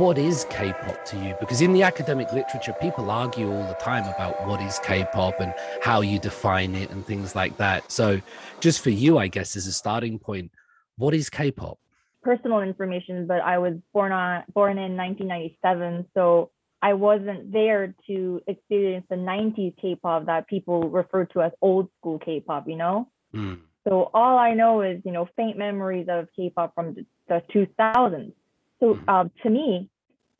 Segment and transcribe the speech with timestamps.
[0.00, 1.34] what is K-pop to you?
[1.38, 5.52] Because in the academic literature, people argue all the time about what is K-pop and
[5.82, 7.92] how you define it and things like that.
[7.92, 8.18] So,
[8.60, 10.52] just for you, I guess, as a starting point,
[10.96, 11.78] what is K-pop?
[12.22, 18.40] Personal information, but I was born on born in 1997, so I wasn't there to
[18.46, 22.66] experience the 90s K-pop that people refer to as old school K-pop.
[22.66, 23.08] You know.
[23.34, 23.60] Mm.
[23.86, 26.96] So all I know is, you know, faint memories of K-pop from
[27.28, 28.32] the 2000s.
[28.80, 29.88] So um, to me,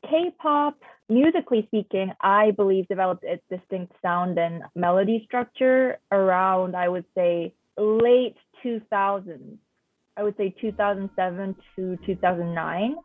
[0.09, 0.77] K-pop,
[1.09, 7.53] musically speaking, I believe developed its distinct sound and melody structure around, I would say,
[7.77, 9.57] late 2000s.
[10.17, 12.95] I would say 2007 to 2009.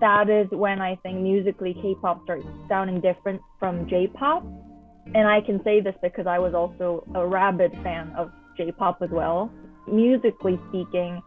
[0.00, 4.44] That is when I think musically K-pop starts sounding different from J-pop.
[5.14, 9.10] And I can say this because I was also a rabid fan of J-pop as
[9.10, 9.50] well.
[9.90, 11.20] Musically speaking,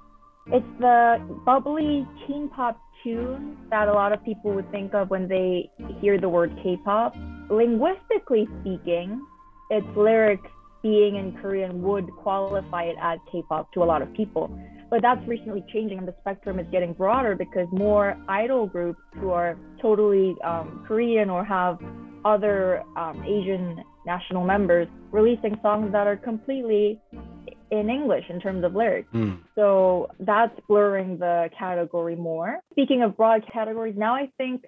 [0.48, 5.28] it's the bubbly teen pop tune that a lot of people would think of when
[5.28, 5.70] they
[6.02, 7.16] hear the word K-pop.
[7.50, 9.26] Linguistically speaking,
[9.70, 10.50] its lyrics
[10.84, 14.46] being in Korean would qualify it as K-pop to a lot of people.
[14.90, 19.32] But that's recently changing, and the spectrum is getting broader because more idol groups who
[19.32, 21.78] are totally um, Korean or have
[22.24, 27.00] other um, Asian national members releasing songs that are completely
[27.72, 29.10] in English in terms of lyrics.
[29.14, 29.40] Mm.
[29.56, 32.60] So that's blurring the category more.
[32.72, 34.66] Speaking of broad categories, now I think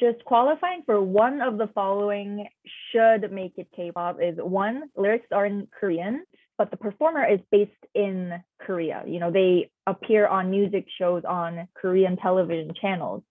[0.00, 2.48] just qualifying for one of the following
[2.90, 6.24] should make it K-pop is one, lyrics are in Korean,
[6.58, 9.02] but the performer is based in Korea.
[9.06, 13.22] You know, they appear on music shows on Korean television channels.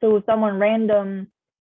[0.00, 1.28] So someone random,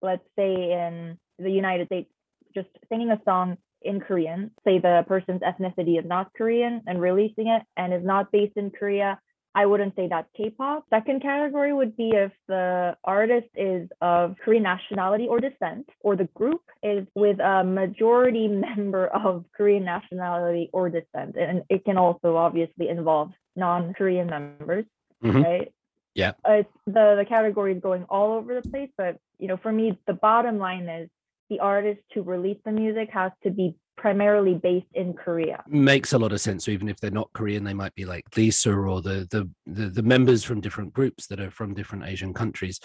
[0.02, 2.10] let's say in the United States,
[2.54, 7.48] just singing a song in Korean, say the person's ethnicity is not Korean and releasing
[7.48, 9.18] it and is not based in Korea,
[9.54, 10.84] I wouldn't say that's K-pop.
[10.90, 16.28] Second category would be if the artist is of Korean nationality or descent, or the
[16.34, 18.46] group is with a majority
[18.76, 21.36] member of Korean nationality or descent.
[21.36, 24.84] And it can also obviously involve non-Korean members,
[25.22, 25.42] mm-hmm.
[25.42, 25.72] right?
[26.14, 26.32] Yeah.
[26.44, 29.98] Uh, the the category is going all over the place, but you know, for me,
[30.06, 31.08] the bottom line is
[31.50, 35.62] the artist to release the music has to be primarily based in Korea.
[35.68, 36.64] Makes a lot of sense.
[36.64, 39.90] So even if they're not Korean, they might be like Lisa or the, the the
[39.90, 42.80] the, members from different groups that are from different Asian countries.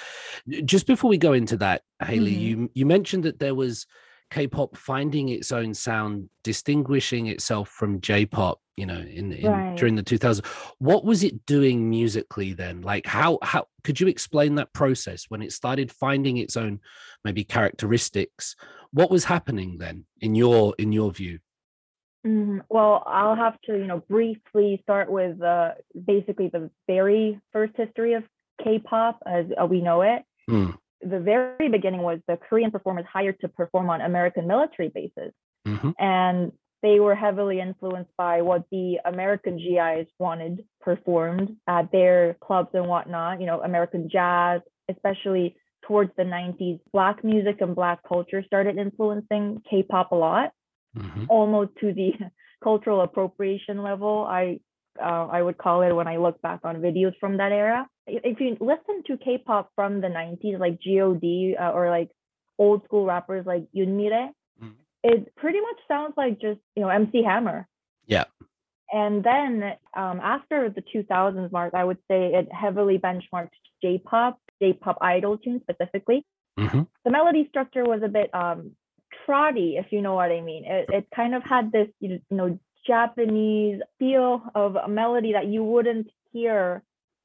[0.66, 2.62] Just before we go into that, Haley, mm-hmm.
[2.64, 3.86] you you mentioned that there was
[4.32, 9.78] K-pop finding its own sound, distinguishing itself from J-pop, you know, in, in right.
[9.78, 10.46] during the 2000s.
[10.80, 12.82] What was it doing musically then?
[12.82, 16.80] Like how how could you explain that process when it started finding its own
[17.24, 18.56] maybe characteristics?
[18.92, 21.40] What was happening then in your in your view?
[22.26, 25.74] Mm, well, I'll have to, you know, briefly start with uh,
[26.08, 28.24] basically the very first history of
[28.64, 30.24] K-pop as uh, we know it.
[30.50, 35.32] Mm the very beginning was the Korean performers hired to perform on American military bases.
[35.68, 35.92] Mm-hmm.
[36.00, 36.52] And
[36.82, 42.88] they were heavily influenced by what the American GIs wanted performed at their clubs and
[42.88, 45.56] whatnot, you know, American jazz, especially
[45.88, 46.80] towards the 90s.
[46.94, 50.52] Black music and Black culture started influencing K pop a lot,
[50.96, 51.26] mm-hmm.
[51.30, 52.12] almost to the
[52.64, 54.26] cultural appropriation level.
[54.30, 54.60] I
[55.00, 57.88] uh, I would call it when I look back on videos from that era.
[58.08, 62.10] If you listen to K-pop from the 90s, like God uh, or like
[62.58, 64.30] old school rappers like Yoon Mirae,
[64.62, 64.70] mm-hmm.
[65.04, 67.68] it pretty much sounds like just you know MC Hammer.
[68.06, 68.26] Yeah.
[68.92, 73.50] And then um, after the 2000s mark, I would say it heavily benchmarked
[73.82, 76.26] J-pop, J-pop idol tunes specifically.
[76.60, 76.84] Mm-hmm.
[77.04, 78.72] The melody structure was a bit um,
[79.26, 80.66] trotty, if you know what I mean.
[80.66, 85.64] It, it kind of had this, you know, Japanese feel of a melody that you
[85.64, 86.84] wouldn't hear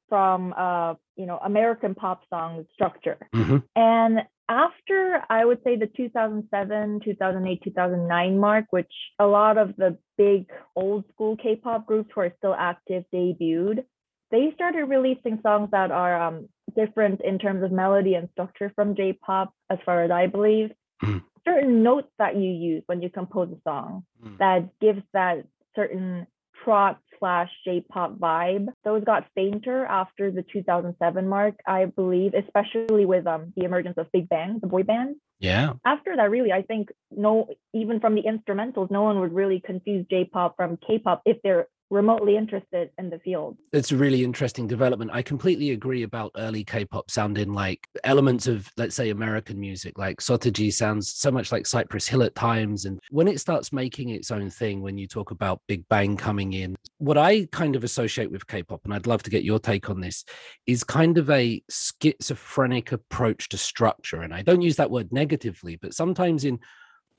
[0.09, 3.17] from uh, you know American pop song structure.
[3.33, 3.57] Mm-hmm.
[3.75, 9.97] And after I would say the 2007, 2008, 2009 mark, which a lot of the
[10.17, 13.85] big old school K-pop groups who are still active debuted,
[14.29, 18.95] they started releasing songs that are um, different in terms of melody and structure from
[18.95, 20.71] J-pop, as far as I believe.
[21.01, 24.37] Mm-hmm certain notes that you use when you compose a song mm.
[24.37, 25.45] that gives that
[25.75, 26.27] certain
[26.63, 28.67] trot slash J-pop vibe.
[28.83, 34.11] Those got fainter after the 2007 mark, I believe, especially with um the emergence of
[34.11, 35.15] Big Bang, the boy band.
[35.39, 35.73] Yeah.
[35.85, 40.05] After that, really, I think no, even from the instrumentals, no one would really confuse
[40.09, 43.57] J-pop from K-pop if they're remotely interested in the field.
[43.73, 45.11] It's a really interesting development.
[45.13, 49.97] I completely agree about early K-pop sounding like elements of, let's say, American music.
[49.97, 53.73] Like Seo Taiji sounds so much like Cypress Hill at times, and when it starts
[53.73, 57.75] making its own thing, when you talk about Big Bang coming in, what I kind
[57.75, 60.23] of associate with K-pop, and I'd love to get your take on this,
[60.65, 64.21] is kind of a schizophrenic approach to structure.
[64.21, 66.59] And I don't use that word negatively, but sometimes in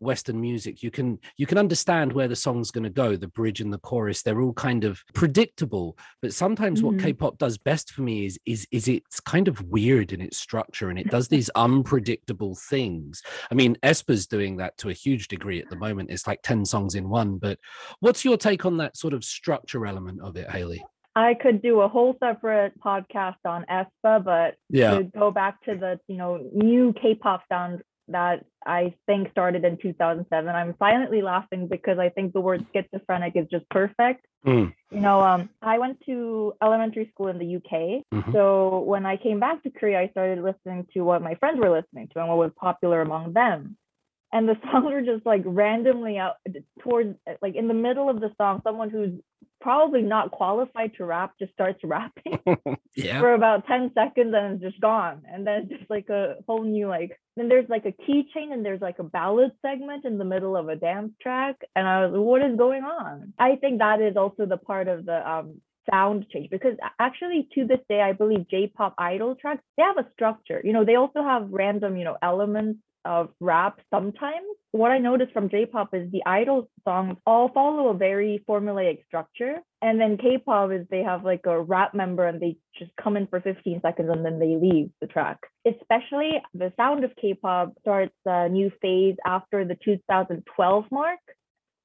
[0.03, 3.61] western music you can you can understand where the song's going to go the bridge
[3.61, 6.97] and the chorus they're all kind of predictable but sometimes mm-hmm.
[6.97, 10.39] what k-pop does best for me is is is it's kind of weird in its
[10.39, 15.29] structure and it does these unpredictable things i mean aespa's doing that to a huge
[15.29, 17.59] degree at the moment it's like 10 songs in one but
[18.01, 20.85] what's your take on that sort of structure element of it haley
[21.15, 24.99] I could do a whole separate podcast on aespa, but yeah.
[24.99, 29.79] to go back to the you know new K-pop sound that I think started in
[29.79, 30.49] 2007.
[30.49, 34.27] I'm silently laughing because I think the word schizophrenic is just perfect.
[34.47, 34.73] Mm.
[34.91, 38.05] You know, um, I went to elementary school in the UK.
[38.13, 38.33] Mm-hmm.
[38.33, 41.71] So when I came back to Korea, I started listening to what my friends were
[41.71, 43.77] listening to and what was popular among them.
[44.33, 46.37] And the songs just like randomly out
[46.81, 49.13] towards, like in the middle of the song, someone who's
[49.63, 52.39] probably not qualified to rap just starts rapping
[52.97, 53.21] yeah.
[53.21, 55.23] for about 10 seconds and it's just gone.
[55.33, 58.53] And then it's just like a whole new like then there's like a key change
[58.53, 61.57] and there's like a ballad segment in the middle of a dance track.
[61.75, 63.33] And i was like what is going on?
[63.39, 67.67] I think that is also the part of the um sound change because actually to
[67.67, 70.61] this day i believe j-pop idol tracks they have a structure.
[70.63, 74.47] You know they also have random you know elements of rap sometimes.
[74.71, 79.57] What I noticed from J-pop is the idol songs all follow a very formulaic structure.
[79.81, 83.27] And then K-pop is they have like a rap member and they just come in
[83.27, 85.39] for 15 seconds and then they leave the track.
[85.67, 91.19] Especially the sound of K-pop starts a new phase after the 2012 mark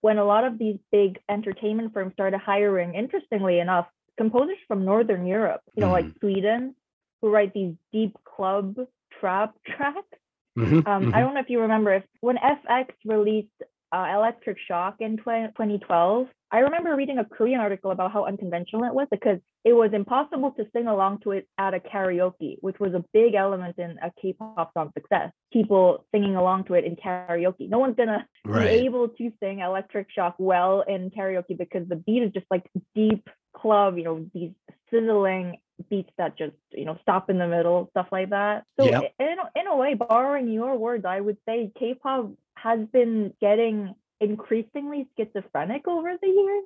[0.01, 3.87] when a lot of these big entertainment firms started hiring, interestingly enough,
[4.17, 5.93] composers from Northern Europe, you know, mm.
[5.93, 6.75] like Sweden,
[7.21, 8.77] who write these deep club
[9.19, 10.17] trap tracks
[10.57, 11.15] Mm-hmm, um, mm-hmm.
[11.15, 13.49] I don't know if you remember if when f(x) released
[13.91, 18.85] uh, Electric Shock in 20, 2012, I remember reading a Korean article about how unconventional
[18.85, 22.79] it was because it was impossible to sing along to it at a karaoke, which
[22.79, 25.31] was a big element in a K-pop song success.
[25.51, 27.69] People singing along to it in karaoke.
[27.69, 28.63] No one's gonna right.
[28.63, 32.63] be able to sing Electric Shock well in karaoke because the beat is just like
[32.95, 34.51] deep club, you know, these
[34.89, 35.57] sizzling
[35.89, 38.63] beats that just you know stop in the middle stuff like that.
[38.79, 39.13] So yep.
[39.19, 45.07] in, in a way borrowing your words i would say k-pop has been getting increasingly
[45.17, 46.63] schizophrenic over the years.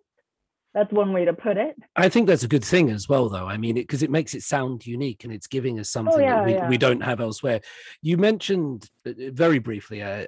[0.74, 1.76] That's one way to put it.
[1.98, 3.48] I think that's a good thing as well though.
[3.48, 6.16] I mean because it, it, makes it sound unique and it's giving us oh, something
[6.16, 6.70] oh, yeah, that we, yeah.
[6.70, 7.60] we don't have elsewhere.
[8.02, 10.28] You mentioned uh, uh, very briefly uh,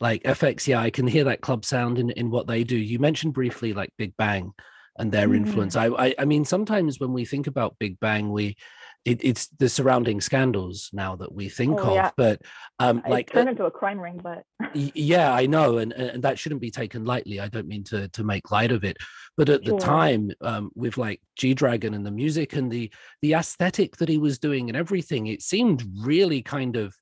[0.00, 2.76] like f(x) yeah i can hear that club sound in, in what they do.
[2.76, 4.52] You mentioned briefly like big bang
[4.98, 5.46] and their mm-hmm.
[5.46, 5.76] influence.
[5.76, 8.56] I, I, I mean, sometimes when we think about Big Bang, we
[9.04, 11.94] it, it's the surrounding scandals now that we think oh, of.
[11.94, 12.10] Yeah.
[12.16, 12.42] But
[12.78, 14.44] um, like turned uh, into a crime ring, but
[14.74, 17.40] yeah, I know, and and that shouldn't be taken lightly.
[17.40, 18.98] I don't mean to to make light of it,
[19.36, 19.78] but at sure.
[19.78, 22.92] the time, um, with like G Dragon and the music and the
[23.22, 26.94] the aesthetic that he was doing and everything, it seemed really kind of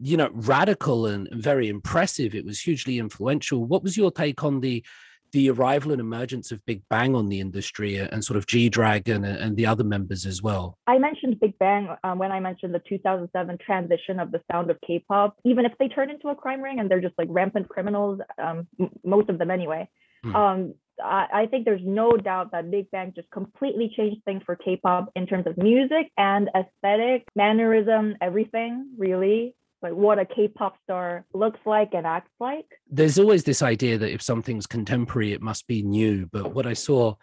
[0.00, 2.34] you know radical and very impressive.
[2.34, 3.64] It was hugely influential.
[3.64, 4.84] What was your take on the
[5.32, 8.68] the arrival and emergence of Big Bang on the industry uh, and sort of G
[8.68, 10.78] Dragon and the other members as well?
[10.86, 14.78] I mentioned Big Bang um, when I mentioned the 2007 transition of the sound of
[14.86, 15.36] K pop.
[15.44, 18.66] Even if they turn into a crime ring and they're just like rampant criminals, um,
[18.78, 19.88] m- most of them anyway.
[20.22, 20.36] Hmm.
[20.36, 24.56] Um, I, I think there's no doubt that Big Bang just completely changed things for
[24.56, 30.76] K pop in terms of music and aesthetic, mannerism, everything, really like what a K-pop
[30.84, 32.66] star looks like and acts like.
[32.90, 36.28] There's always this idea that if something's contemporary, it must be new.
[36.30, 37.14] But what I saw,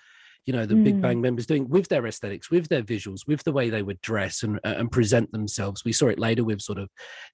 [0.45, 0.83] you know, the mm.
[0.83, 4.01] Big Bang members doing with their aesthetics, with their visuals, with the way they would
[4.01, 5.85] dress and and present themselves.
[5.85, 6.89] We saw it later with sort of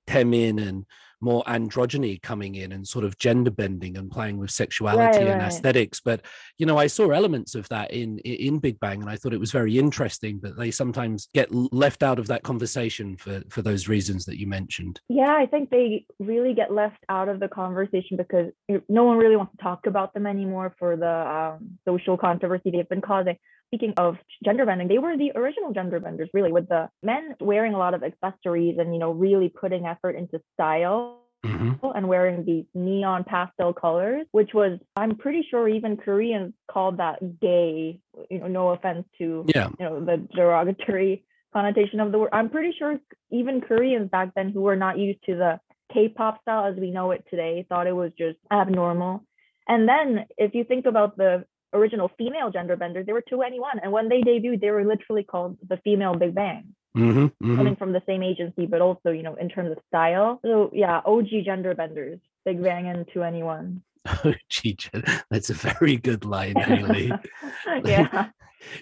[0.08, 0.86] Taemin and
[1.24, 5.42] more androgyny coming in and sort of gender bending and playing with sexuality right, and
[5.42, 5.48] right.
[5.48, 6.00] aesthetics.
[6.00, 6.22] But
[6.58, 9.40] you know i saw elements of that in in big bang and i thought it
[9.40, 13.88] was very interesting but they sometimes get left out of that conversation for for those
[13.88, 15.00] reasons that you mentioned.
[15.10, 18.52] Yeah i think they really get left out of the conversation because
[18.90, 22.90] no one really wants to talk about them anymore for the um, social controversy they've
[22.90, 23.38] been causing
[23.74, 27.74] speaking of gender bending, they were the original gender benders, really, with the men wearing
[27.74, 31.20] a lot of accessories and, you know, really putting effort into style.
[31.46, 31.86] Mm-hmm.
[31.94, 37.20] And wearing these neon pastel colors, which was, I'm pretty sure even Koreans called that
[37.42, 38.00] gay.
[38.32, 39.68] You know, no offense to, yeah.
[39.78, 42.30] you know, the derogatory connotation of the word.
[42.32, 42.98] I'm pretty sure
[43.30, 45.60] even Koreans back then who were not used to the
[45.94, 49.26] K-pop style as we know it today thought it was just abnormal.
[49.68, 53.80] And then if you think about the original female gender benders, they were 2NE1.
[53.82, 56.74] And when they debuted, they were literally called the female Big Bang.
[56.96, 57.56] Mm-hmm, mm-hmm.
[57.56, 60.40] Coming from the same agency, but also, you know, in terms of style.
[60.44, 63.82] So yeah, OG gender benders, Big Bang and 2NE1.
[64.08, 67.12] OG, that's a very good line, Haley.
[67.84, 68.30] yeah.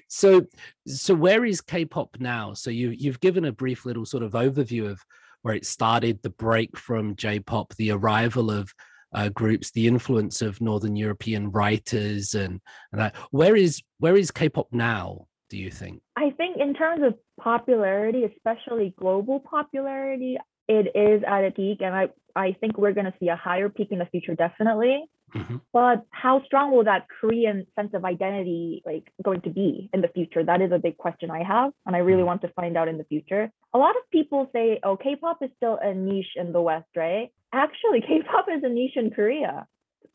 [0.07, 0.45] so
[0.85, 2.53] so where is K-pop now?
[2.53, 4.99] So you you've given a brief little sort of overview of
[5.43, 8.73] where it started, the break from J-pop, the arrival of
[9.13, 13.15] uh, groups, the influence of Northern European writers, and, and that.
[13.31, 15.27] Where is where is K-pop now?
[15.49, 16.01] Do you think?
[16.15, 20.37] I think in terms of popularity, especially global popularity,
[20.67, 23.69] it is at a peak, and I I think we're going to see a higher
[23.69, 25.03] peak in the future, definitely.
[25.35, 25.57] Mm-hmm.
[25.71, 30.09] But how strong will that Korean sense of identity like going to be in the
[30.09, 30.43] future?
[30.43, 32.27] That is a big question I have, and I really mm-hmm.
[32.27, 33.51] want to find out in the future.
[33.73, 37.31] A lot of people say, "Oh, K-pop is still a niche in the West, right?"
[37.53, 39.67] Actually, K-pop is a niche in Korea,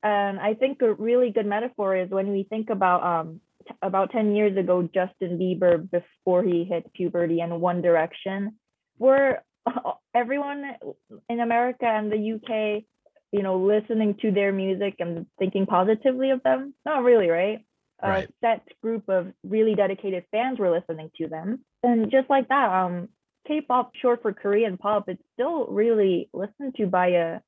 [0.03, 4.11] and I think a really good metaphor is when we think about um t- about
[4.11, 8.57] ten years ago, Justin Bieber before he hit puberty and One Direction,
[8.99, 9.43] were
[10.15, 10.77] everyone
[11.29, 12.85] in America and the UK
[13.33, 16.75] you know, listening to their music and thinking positively of them?
[16.85, 17.65] Not really, right?
[18.03, 18.25] right.
[18.25, 21.65] A set group of really dedicated fans were listening to them.
[21.83, 23.09] And just like that, um,
[23.47, 27.41] K-pop, short for Korean pop, it's still really listened to by a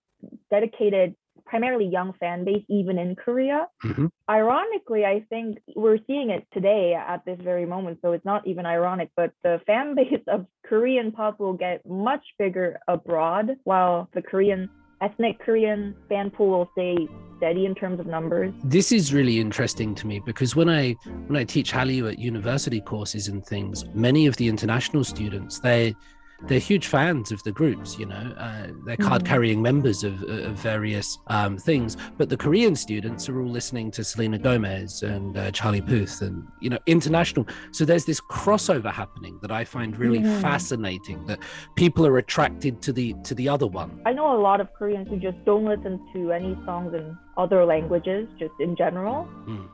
[0.50, 3.66] dedicated, primarily young fan base, even in Korea.
[3.84, 4.06] Mm-hmm.
[4.30, 8.66] Ironically, I think we're seeing it today at this very moment, so it's not even
[8.66, 14.22] ironic, but the fan base of Korean pop will get much bigger abroad, while the
[14.22, 18.52] Korean ethnic Korean fan pool will stay steady in terms of numbers.
[18.64, 20.92] This is really interesting to me because when I
[21.28, 25.94] when I teach Hallyu at university courses and things, many of the international students they
[26.42, 29.62] they're huge fans of the groups you know uh, they're card carrying mm.
[29.62, 34.38] members of, of various um, things but the korean students are all listening to selena
[34.38, 39.50] gomez and uh, charlie puth and you know international so there's this crossover happening that
[39.50, 40.40] i find really mm.
[40.40, 41.40] fascinating that
[41.74, 45.08] people are attracted to the to the other one i know a lot of koreans
[45.08, 49.68] who just don't listen to any songs in other languages just in general mm.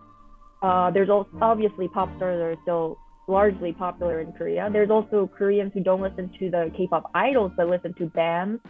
[0.62, 4.68] uh, there's also obviously pop stars are still largely popular in Korea.
[4.72, 8.60] There's also Koreans who don't listen to the K-pop idols but listen to bands,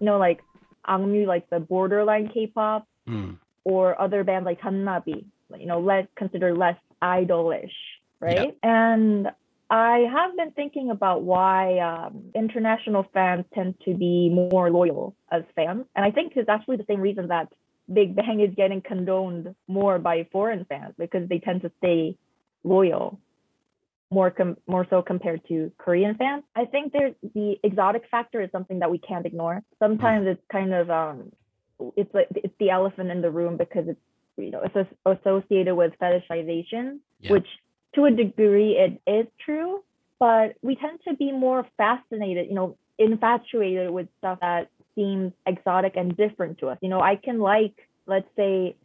[0.00, 0.40] you know, like
[0.88, 3.38] AKMU, like the borderline K-pop, mm.
[3.64, 5.24] or other bands like Jannabi,
[5.58, 7.72] you know, less considered less idolish,
[8.20, 8.56] right?
[8.62, 9.28] And
[9.70, 15.42] I have been thinking about why um, international fans tend to be more loyal as
[15.56, 17.52] fans, and I think it's actually the same reason that
[17.92, 22.16] Big Bang is getting condoned more by foreign fans because they tend to stay
[22.62, 23.18] loyal
[24.14, 26.44] more com- more so compared to Korean fans.
[26.54, 29.62] I think there's the exotic factor is something that we can't ignore.
[29.80, 31.32] Sometimes it's kind of um
[31.96, 34.00] it's like it's the elephant in the room because it's
[34.36, 37.32] you know it's associated with fetishization, yeah.
[37.32, 37.48] which
[37.96, 39.82] to a degree it is true,
[40.20, 45.94] but we tend to be more fascinated, you know, infatuated with stuff that seems exotic
[45.96, 46.78] and different to us.
[46.80, 48.76] You know, I can like let's say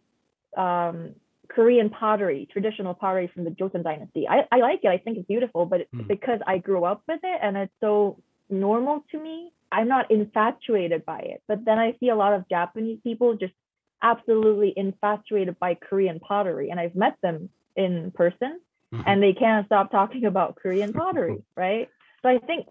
[0.57, 1.13] um
[1.50, 4.27] Korean pottery, traditional pottery from the Joseon dynasty.
[4.27, 4.88] I, I like it.
[4.88, 6.08] I think it's beautiful, but mm.
[6.08, 11.06] because I grew up with it and it's so normal to me, I'm not infatuated
[11.06, 11.41] by it.
[11.48, 13.53] But then I see a lot of Japanese people just
[14.01, 16.70] absolutely infatuated by Korean pottery.
[16.70, 18.60] And I've met them in person
[18.94, 19.03] mm-hmm.
[19.06, 21.89] and they can't stop talking about Korean pottery, right?
[22.22, 22.68] So I think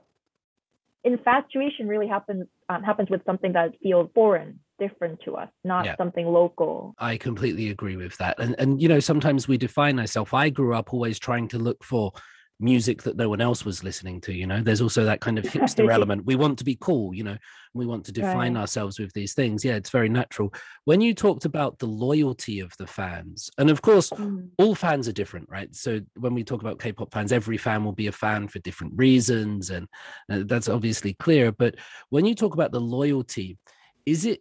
[1.04, 5.96] infatuation really happens um, happens with something that feels foreign different to us, not yeah.
[5.96, 6.94] something local.
[6.98, 8.38] I completely agree with that.
[8.38, 10.30] And and you know, sometimes we define ourselves.
[10.32, 12.12] I grew up always trying to look for
[12.60, 15.44] music that no one else was listening to you know there's also that kind of
[15.52, 17.36] hipster element we want to be cool you know
[17.72, 18.60] we want to define right.
[18.60, 20.52] ourselves with these things yeah it's very natural
[20.84, 24.48] when you talked about the loyalty of the fans and of course mm.
[24.58, 27.92] all fans are different right so when we talk about k-pop fans every fan will
[27.92, 29.86] be a fan for different reasons and
[30.30, 31.76] uh, that's obviously clear but
[32.10, 33.56] when you talk about the loyalty
[34.08, 34.40] is it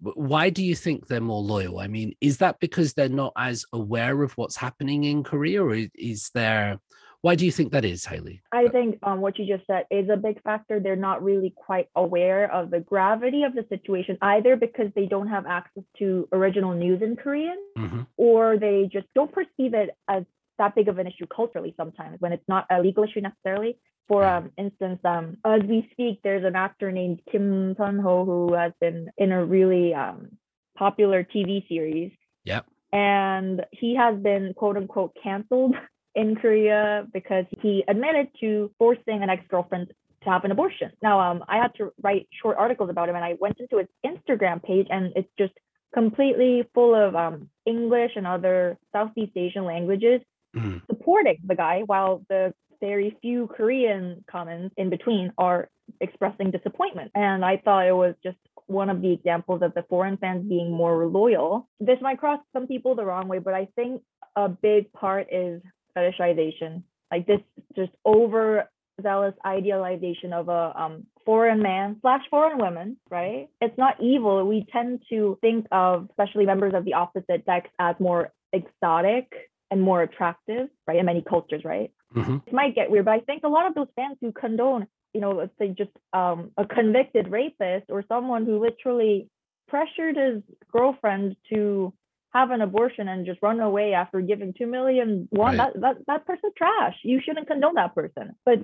[0.00, 1.80] why do you think they're more loyal?
[1.80, 5.74] I mean is that because they're not as aware of what's happening in korea or
[5.94, 6.78] is there
[7.22, 10.10] why do you think that is haley i think um, what you just said is
[10.10, 10.78] a big factor.
[10.78, 15.28] They're not really quite aware of the gravity of the situation either because they don't
[15.28, 18.02] have access to original news in korean mm-hmm.
[18.16, 20.24] or they just don't perceive it as
[20.58, 23.76] that big of an issue culturally sometimes when it's not a legal issue necessarily
[24.08, 28.54] for um, instance, um, as we speak, there's an actor named Kim Sun Ho who
[28.54, 30.28] has been in a really um,
[30.76, 32.12] popular TV series.
[32.44, 32.66] Yep.
[32.92, 35.74] And he has been quote unquote canceled
[36.14, 39.88] in Korea because he admitted to forcing an ex-girlfriend
[40.22, 40.90] to have an abortion.
[41.02, 43.88] Now, um, I had to write short articles about him, and I went into his
[44.04, 45.52] Instagram page, and it's just
[45.92, 50.20] completely full of um, English and other Southeast Asian languages,
[50.54, 50.82] Mm.
[50.86, 55.68] supporting the guy, while the very few Korean comments in between are
[56.00, 57.10] expressing disappointment.
[57.14, 60.70] And I thought it was just one of the examples of the foreign fans being
[60.70, 61.68] more loyal.
[61.80, 64.02] This might cross some people the wrong way, but I think
[64.36, 65.62] a big part is
[65.96, 66.82] fetishization.
[67.10, 67.40] Like this
[67.76, 73.48] just overzealous idealization of a um, foreign man slash foreign woman, right?
[73.60, 74.46] It's not evil.
[74.46, 79.32] We tend to think of especially members of the opposite sex as more exotic
[79.74, 80.98] and more attractive, right?
[81.02, 81.90] In many cultures, right?
[82.16, 82.38] Mm-hmm.
[82.46, 85.20] It might get weird, but I think a lot of those fans who condone, you
[85.20, 89.28] know, let's say just um, a convicted rapist or someone who literally
[89.72, 91.92] pressured his girlfriend to
[92.32, 95.72] have an abortion and just run away after giving two million won, Right.
[95.74, 96.96] that, that that person's trash.
[97.02, 98.26] You shouldn't condone that person.
[98.48, 98.58] But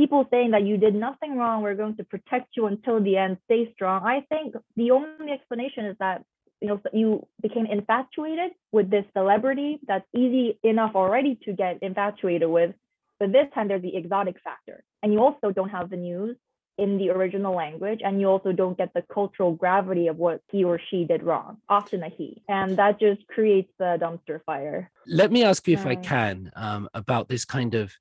[0.00, 3.38] people saying that you did nothing wrong, we're going to protect you until the end,
[3.46, 3.98] stay strong.
[4.04, 6.18] I think the only explanation is that
[6.60, 12.48] you know you became infatuated with this celebrity that's easy enough already to get infatuated
[12.48, 12.74] with
[13.18, 16.36] but this time there's the exotic factor and you also don't have the news
[16.78, 20.62] in the original language and you also don't get the cultural gravity of what he
[20.64, 25.30] or she did wrong often a he and that just creates the dumpster fire Let
[25.30, 27.92] me ask you, if I can, um, about this kind of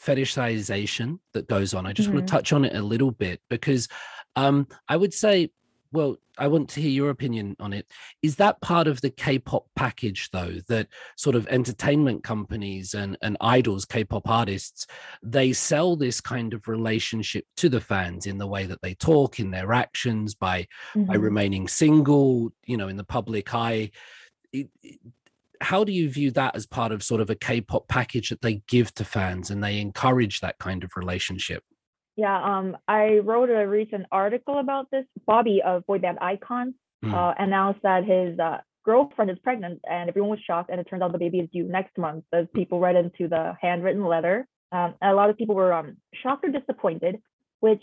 [0.00, 1.86] fetishization that goes on.
[1.86, 2.26] I just want Mhm.
[2.26, 3.88] to touch on it a little bit because
[4.36, 5.50] um, I would say,
[5.92, 7.86] well, I want to hear your opinion on it.
[8.22, 13.36] Is that part of the K-pop package, though, that sort of entertainment companies and, and
[13.40, 14.86] idols, K-pop artists,
[15.22, 19.40] they sell this kind of relationship to the fans in the way that they talk,
[19.40, 21.22] in their actions, by by Mhm.
[21.22, 23.90] remaining single, you know, in the public eye.
[24.52, 25.00] It, it-
[25.62, 28.56] how do you view that as part of sort of a K-pop package that they
[28.68, 31.64] give to fans and they encourage that kind of relationship?
[32.16, 35.04] Yeah um i wrote a recent article about this.
[35.26, 37.12] Bobby of boy band iKON Mm.
[37.12, 41.02] uh, announced that his uh, girlfriend is pregnant and everyone was shocked and it turns
[41.02, 42.24] out the baby is due next month.
[42.32, 44.46] As people read into the handwritten letter.
[44.72, 47.20] Um, a lot of people were um, shocked or disappointed
[47.60, 47.82] which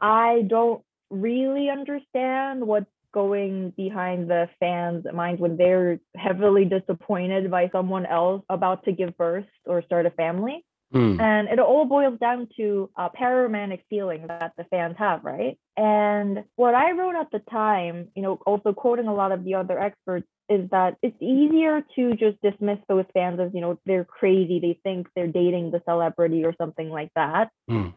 [0.00, 7.68] i don't really understand what's going behind the fans minds when they're heavily disappointed by
[7.70, 11.20] someone else about to give birth or start a family Mm.
[11.20, 15.58] and it all boils down to a pararomantic feeling that the fans have, right?
[15.76, 19.54] And what I wrote at the time, you know, also quoting a lot of the
[19.54, 24.04] other experts, is that it's easier to just dismiss those fans as, you know, they're
[24.04, 27.50] crazy, they think they're dating the celebrity or something like that.
[27.68, 27.94] Mm.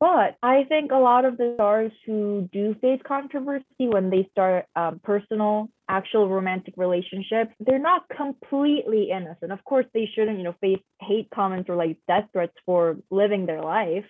[0.00, 4.66] But I think a lot of the stars who do face controversy when they start
[4.76, 9.50] um, personal, actual romantic relationships, they're not completely innocent.
[9.50, 13.46] Of course, they shouldn't, you know, face hate comments or like death threats for living
[13.46, 14.04] their life.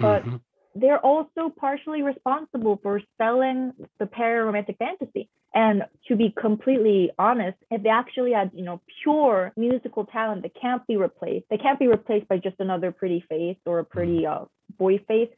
[0.00, 0.40] But Mhm.
[0.74, 5.28] they're also partially responsible for selling the pararomantic fantasy.
[5.54, 10.52] And to be completely honest, if they actually had, you know, pure musical talent that
[10.60, 14.26] can't be replaced, they can't be replaced by just another pretty face or a pretty
[14.26, 14.46] uh,
[14.78, 15.30] boy face.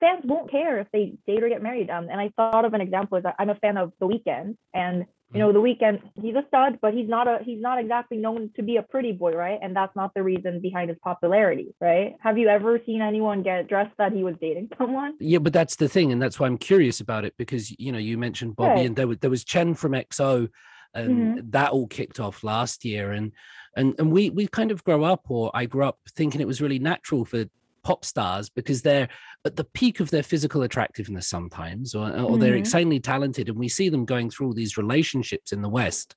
[0.00, 1.90] Fans won't care if they date or get married.
[1.90, 4.56] Um, and I thought of an example is that I'm a fan of The Weeknd,
[4.72, 8.16] and you know, The Weeknd he's a stud, but he's not a he's not exactly
[8.18, 9.58] known to be a pretty boy, right?
[9.62, 12.16] And that's not the reason behind his popularity, right?
[12.20, 15.14] Have you ever seen anyone get dressed that he was dating someone?
[15.20, 17.98] Yeah, but that's the thing, and that's why I'm curious about it because you know
[17.98, 18.86] you mentioned Bobby, Right.
[18.86, 20.48] and there was there was Chen from EXO
[20.94, 21.52] and Mhm.
[21.52, 23.32] that all kicked off last year, and
[23.76, 26.60] and and we we kind of grow up, or I grew up thinking it was
[26.60, 27.44] really natural for
[27.82, 29.08] pop stars because they're
[29.44, 33.68] at the peak of their physical attractiveness sometimes, or or they're insanely talented, and we
[33.68, 36.14] see them going through all these relationships in the West,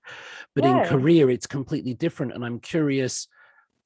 [0.56, 3.28] but in Korea it's completely different, and I'm curious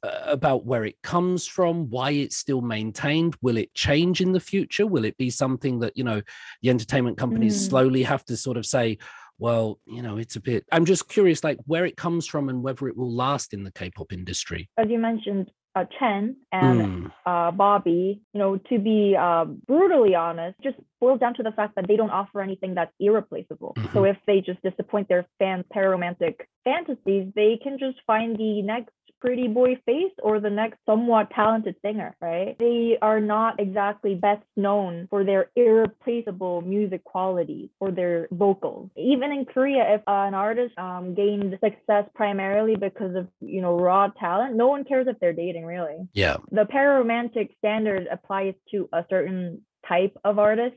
[0.03, 3.35] uh, about where it comes from, why it's still maintained.
[3.41, 4.85] Will it change in the future?
[4.85, 6.21] Will it be something that, you know,
[6.61, 7.69] the entertainment companies Mm.
[7.69, 8.99] slowly have to sort of say,
[9.39, 12.61] well, you know, it's a bit, I'm just curious, like where it comes from and
[12.61, 14.69] whether it will last in the K pop industry.
[14.77, 20.15] As you mentioned, uh, Chen and Mm, uh, Bobby, you know, to be uh, brutally
[20.15, 23.77] honest, just boils down to the fact that they don't offer anything that's irreplaceable.
[23.93, 24.09] So Mhm.
[24.11, 29.47] if they just disappoint their fans' pararomantic fantasies, they can just find the next pretty
[29.47, 32.55] boy face or the next somewhat talented singer, right?
[32.59, 38.89] They are not exactly best known for their irreplaceable music qualities or their vocals.
[38.95, 43.77] Even in Korea, if uh, an artist um, gained success primarily because of, you know,
[43.77, 46.37] raw talent, no one cares if they're dating really yeah.
[46.51, 50.75] the pararomantic standard applies to a certain type of artist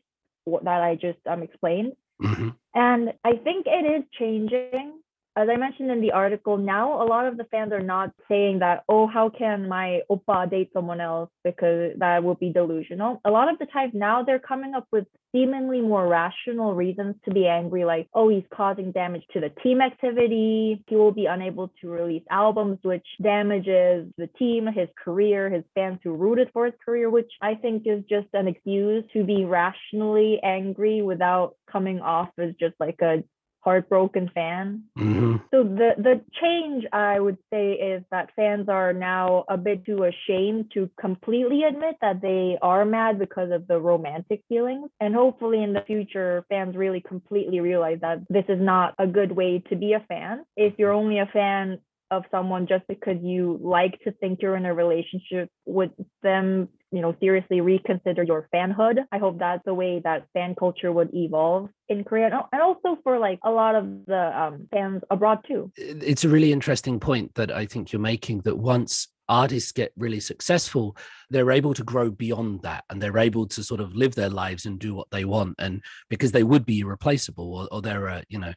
[0.62, 1.92] that I just um, explained.
[2.22, 5.00] mhm, And I think it is changing
[5.37, 8.59] as I mentioned in the article, now a lot of the fans are not saying
[8.59, 13.21] that, oh, how can my oppa date someone else because that would be delusional.
[13.25, 17.31] A lot of the times now they're coming up with seemingly more rational reasons to
[17.31, 20.83] be angry, like, oh, he's causing damage to the team activity.
[20.88, 26.01] He will be unable to release albums, which damages the team, his career, his fans
[26.03, 30.40] who rooted for his career, which I think is just an excuse to be rationally
[30.43, 33.23] angry without coming off as just like a
[33.61, 34.85] heartbroken fan.
[34.99, 35.37] Mm-hmm.
[35.51, 40.05] So the the change I would say is that fans are now a bit too
[40.05, 44.90] ashamed to completely admit that they are mad because of the romantic feelings.
[45.01, 49.33] And hopefully in the future fans really completely realize that this is not a good
[49.33, 50.44] way to be a fan.
[50.57, 54.66] If you're only a fan of someone just because you like to think you're in
[54.66, 55.90] a relationship with
[56.23, 58.98] them you know seriously reconsider your fanhood.
[59.12, 63.18] I hope that's the way that fan culture would evolve in korea and also for
[63.18, 65.72] like a lot of the um, fans abroad too.
[65.76, 70.20] It's a really interesting point that i think you're making that once artists get really
[70.20, 70.96] successful
[71.31, 74.66] they're able to grow beyond that and they're able to sort of live their lives
[74.66, 78.22] and do what they want and because they would be irreplaceable or, or they're uh,
[78.29, 78.53] you know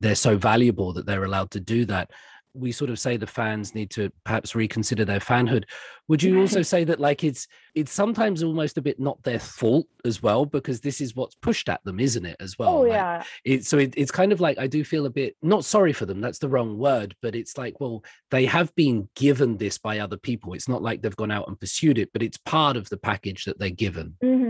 [0.00, 2.10] they're so valuable that they're allowed to do that
[2.58, 5.64] we sort of say the fans need to perhaps reconsider their fanhood.
[6.08, 9.86] Would you also say that like it's it's sometimes almost a bit not their fault
[10.04, 12.68] as well because this is what's pushed at them isn't it as well?
[12.68, 13.22] Oh like, yeah.
[13.44, 16.06] it, so it, it's kind of like i do feel a bit not sorry for
[16.06, 19.98] them that's the wrong word but it's like well they have been given this by
[19.98, 20.54] other people.
[20.54, 23.44] It's not like they've gone out and pursued it but it's part of the package
[23.44, 24.16] that they're given.
[24.22, 24.45] Mm-hmm.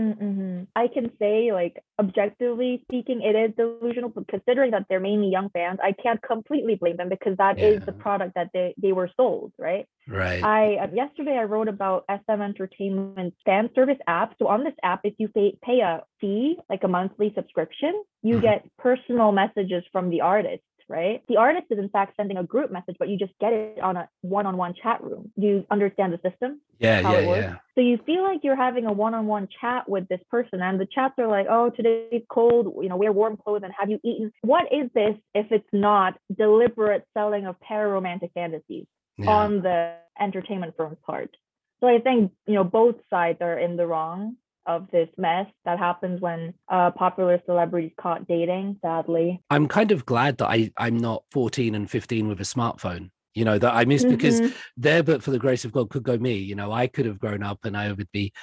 [0.87, 5.49] I can say like objectively speaking it is delusional but considering that they're mainly young
[5.57, 7.69] fans i can't completely blame them because that Yeah.
[7.69, 11.69] is the product that they, they were sold right right I uh, yesterday I wrote
[11.75, 14.29] about SM Entertainment fan service app.
[14.39, 17.93] So on this app, if you pay, pay a fee, like a monthly subscription,
[18.29, 18.41] you Mhm.
[18.49, 20.63] get personal messages from the artist.
[20.89, 21.21] Right.
[21.27, 23.97] The artist is in fact sending a group message, but you just get it on
[23.97, 25.31] a one-on-one chat room.
[25.37, 26.61] Do you understand the system?
[26.79, 30.61] yeah yeah yeah So you feel like you're having a one-on-one chat with this person,
[30.61, 32.73] and the chats are like, "Oh, today's cold.
[32.81, 36.17] You know, wear warm clothes and have you eaten?" What is this if it's not
[36.35, 38.85] deliberate selling of pararomantic fantasies?
[39.17, 39.29] yeah.
[39.29, 41.35] on the entertainment firm's part.
[41.79, 45.79] So I think you know both sides are in the wrong of this mess that
[45.79, 48.77] happens when uh, popular celebrities caught dating.
[48.81, 53.09] Sadly, i'm kind of glad that i i'm not 14 and 15 with a smartphone
[53.33, 54.53] you know that i miss because Mhm.
[54.77, 57.19] there but for the grace of god could go me you know i could have
[57.19, 58.33] grown up and i would be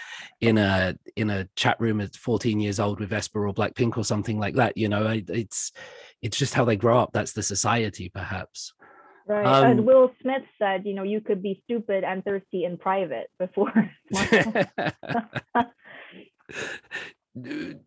[0.41, 4.05] in a in a chat room at 14 years old with Vesper or blackpink or
[4.05, 5.73] something like that you know I, it's
[6.23, 8.73] it's just how they grow up that's the society perhaps
[9.27, 9.47] right.
[9.47, 13.31] As Um, Will Smith said, you know, you could be stupid and thirsty in private
[13.39, 13.73] before.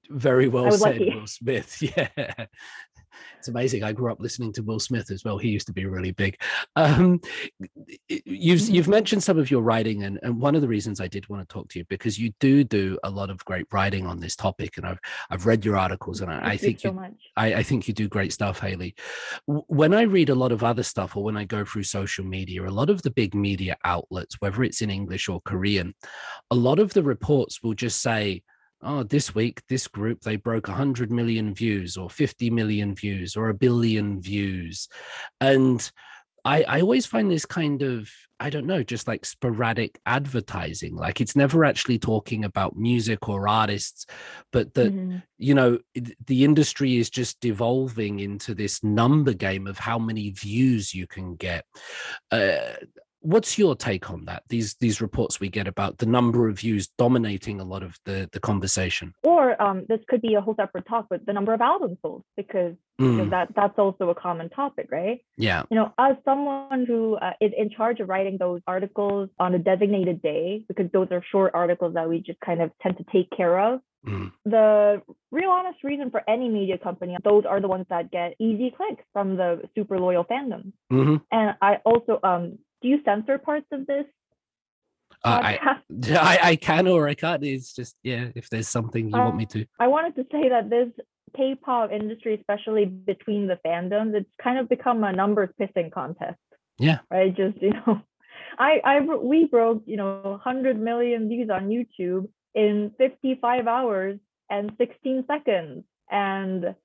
[0.10, 1.16] very well said lucky.
[1.16, 2.46] will smith yeah
[3.48, 5.86] it's amazing i grew up listening to will smith as well he used to be
[5.86, 6.38] really big
[6.76, 7.20] um
[8.10, 8.74] you've Mhm.
[8.74, 11.48] you've mentioned some of your writing and, and one of the reasons i did want
[11.48, 14.36] to talk to you because you do do a lot of great writing on this
[14.36, 16.94] topic and i've i've read your articles and i, I Thank you think so you
[16.96, 17.14] much.
[17.38, 18.96] I, I think you do great stuff, Haley.
[19.46, 22.68] When I read a lot of other stuff or when I go through social media,
[22.68, 25.94] a lot of the big media outlets, whether it's in English or Korean,
[26.50, 28.42] a lot of the reports will just say,
[28.82, 33.50] oh, this week, this group, they broke 100 million views or 50 million views or
[33.50, 34.88] a billion views.
[35.42, 35.90] And
[36.46, 38.10] I, I always find this kind of,
[38.40, 40.96] I don't know, just like sporadic advertising.
[40.96, 44.06] Like it's never actually talking about music or artists,
[44.54, 45.24] but that Mhm.
[45.40, 45.80] you know
[46.26, 51.36] the industry is just devolving into this number game of how many views you can
[51.36, 51.66] get
[52.32, 52.74] uh,
[53.32, 56.84] what's your take on that these these reports we get about the number of views
[57.06, 60.88] dominating a lot of the the conversation Or um, this could be a whole separate
[60.92, 64.88] talk, but the number of albums sold, because Mm, that that's also a common topic,
[65.00, 65.20] right?
[65.48, 69.50] yeah you know, as someone who uh, is in charge of writing those articles on
[69.54, 73.06] a designated day, because those are short articles that we just kind of tend to
[73.16, 73.74] take care of,
[74.08, 75.02] Mm, the
[75.38, 79.04] real honest reason for any media company, those are the ones that get easy clicks
[79.14, 80.64] from the super loyal fandom.
[80.92, 81.18] mhm.
[81.38, 82.44] And I also, um,
[82.82, 84.06] do you censor parts of this
[85.24, 85.54] Uh, I.
[86.34, 89.46] I i can or i can't it's just yeah if there's something you want me
[89.54, 90.90] to I wanted to say that this
[91.36, 96.38] K-pop industry, especially between the fandoms, it's kind of become a numbers pissing contest.
[96.80, 97.00] Yeah.
[97.12, 97.36] Right.
[97.36, 98.02] Just you know,
[98.58, 104.72] I I we broke you know 100 million views on YouTube in 55 hours and
[104.78, 106.76] 16 seconds, and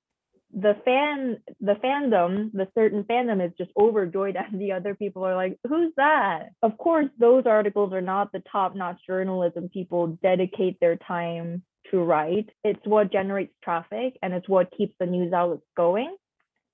[0.52, 5.36] the fan the fandom the certain fandom is just overjoyed and the other people are
[5.36, 6.50] like who's that?
[6.62, 11.98] Of course those articles are not the top notch journalism people dedicate their time to
[11.98, 12.50] write.
[12.64, 16.14] It's what generates traffic and it's what keeps the news outlets going.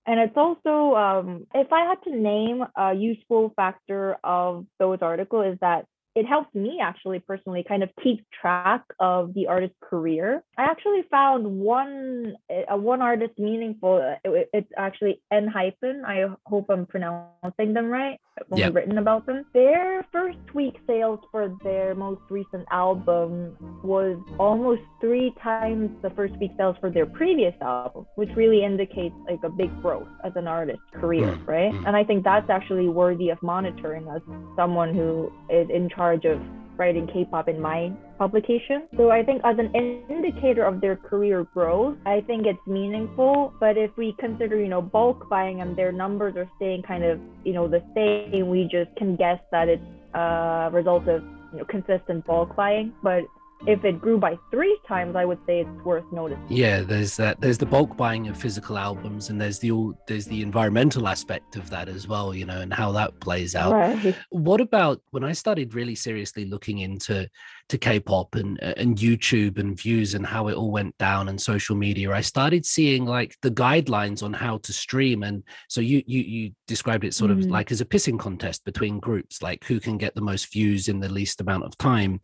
[0.07, 5.53] And it's also, um, if I had to name a useful factor of those articles,
[5.53, 5.85] is that
[6.19, 10.43] it helps me actually personally kind of keep track of the artist's career.
[10.59, 14.17] I actually found one uh, one artist meaningful.
[14.25, 16.05] It, it's actually ENHYPEN.
[16.05, 18.19] I hope I'm pronouncing them right.
[18.49, 18.75] When yep.
[18.75, 25.33] written about them, their first week sales for their most recent album was almost three
[25.43, 29.71] times the first week sales for their previous album, which really indicates like a big
[29.83, 31.47] growth as an artist's career, mm.
[31.47, 31.73] right?
[31.73, 31.87] Mm.
[31.89, 34.23] And I think that's actually worthy of monitoring as
[34.57, 36.41] someone who is in charge charge of
[36.79, 38.85] writing K-pop in my publication.
[38.97, 39.75] So I think as an
[40.09, 43.53] indicator of their career growth, I think it's meaningful.
[43.59, 47.21] But if we consider, you know, bulk buying and their numbers are staying kind of,
[47.45, 49.83] you know, the same, we just can guess that it's
[50.15, 52.93] a result of you know, consistent bulk buying.
[53.03, 53.25] But
[53.67, 56.45] if it grew by three times, I would say it's worth noticing.
[56.49, 57.41] Yeah, there's that.
[57.41, 61.57] There's the bulk buying of physical albums, and there's the all there's the environmental aspect
[61.57, 62.35] of that as well.
[62.35, 63.73] You know, and how that plays out.
[63.73, 64.15] Right.
[64.31, 67.29] What about when I started really seriously looking into
[67.69, 71.77] to K-pop and and YouTube and views and how it all went down and social
[71.77, 75.23] media, I started seeing like the guidelines on how to stream.
[75.23, 77.41] And so you you you described it sort mm-hmm.
[77.41, 80.89] of like as a pissing contest between groups, like who can get the most views
[80.89, 82.21] in the least amount of time.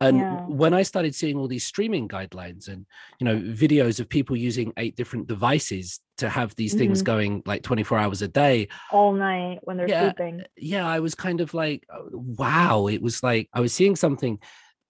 [0.00, 0.40] And yeah.
[0.46, 2.86] when I started seeing all these streaming guidelines and
[3.20, 7.06] you know videos of people using eight different devices to have these things mm-hmm.
[7.06, 11.14] going like 24 hours a day all night when they're yeah, sleeping yeah i was
[11.14, 14.38] kind of like wow it was like i was seeing something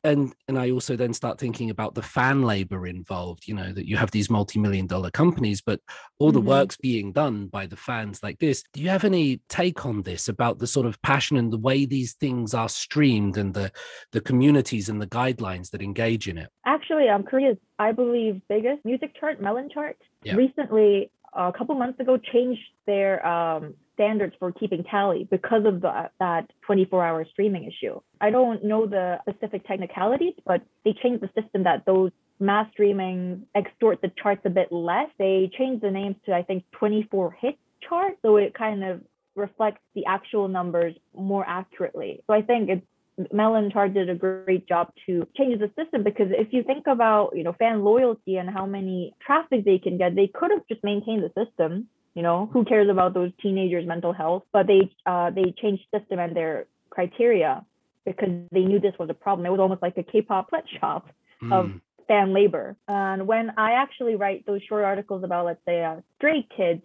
[0.05, 3.87] and and i also then start thinking about the fan labor involved you know that
[3.87, 5.81] you have these multi-million dollar companies but
[6.19, 6.49] all the mm-hmm.
[6.49, 10.29] work's being done by the fans like this do you have any take on this
[10.29, 13.71] about the sort of passion and the way these things are streamed and the
[14.13, 18.85] the communities and the guidelines that engage in it actually um korea's i believe biggest
[18.85, 20.35] music chart melon chart yeah.
[20.35, 26.11] recently a couple months ago changed their um standards for keeping tally because of the,
[26.19, 28.01] that 24 hour streaming issue.
[28.21, 33.43] I don't know the specific technicalities, but they changed the system that those mass streaming
[33.55, 35.09] extort the charts a bit less.
[35.19, 38.15] They changed the names to, I think, 24 hit chart.
[38.23, 39.03] So it kind of
[39.37, 42.23] reflects the actual numbers more accurately.
[42.27, 42.87] So I think it's
[43.33, 47.37] Melon Chart did a great job to change the system because if you think about
[47.37, 50.83] you know fan loyalty and how many traffic they can get, they could have just
[50.83, 54.45] maintained the system you know who cares about those teenagers mental health?
[54.53, 57.65] But they uh, they changed system and their criteria
[58.05, 59.47] because they knew this was a problem.
[59.47, 61.09] It was almost like a k-pop sweatshop
[61.43, 61.53] mm.
[61.53, 61.73] of
[62.09, 62.77] fan labor.
[62.89, 66.83] And when i actually write those short articles about let's say a stray kids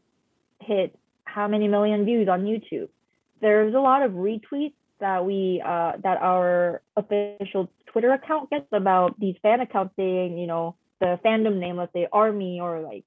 [0.61, 2.89] hit how many million views on youtube
[3.41, 9.19] there's a lot of retweets that we uh, that our official twitter account gets about
[9.19, 13.05] these fan accounts saying you know the fandom name let's say army or like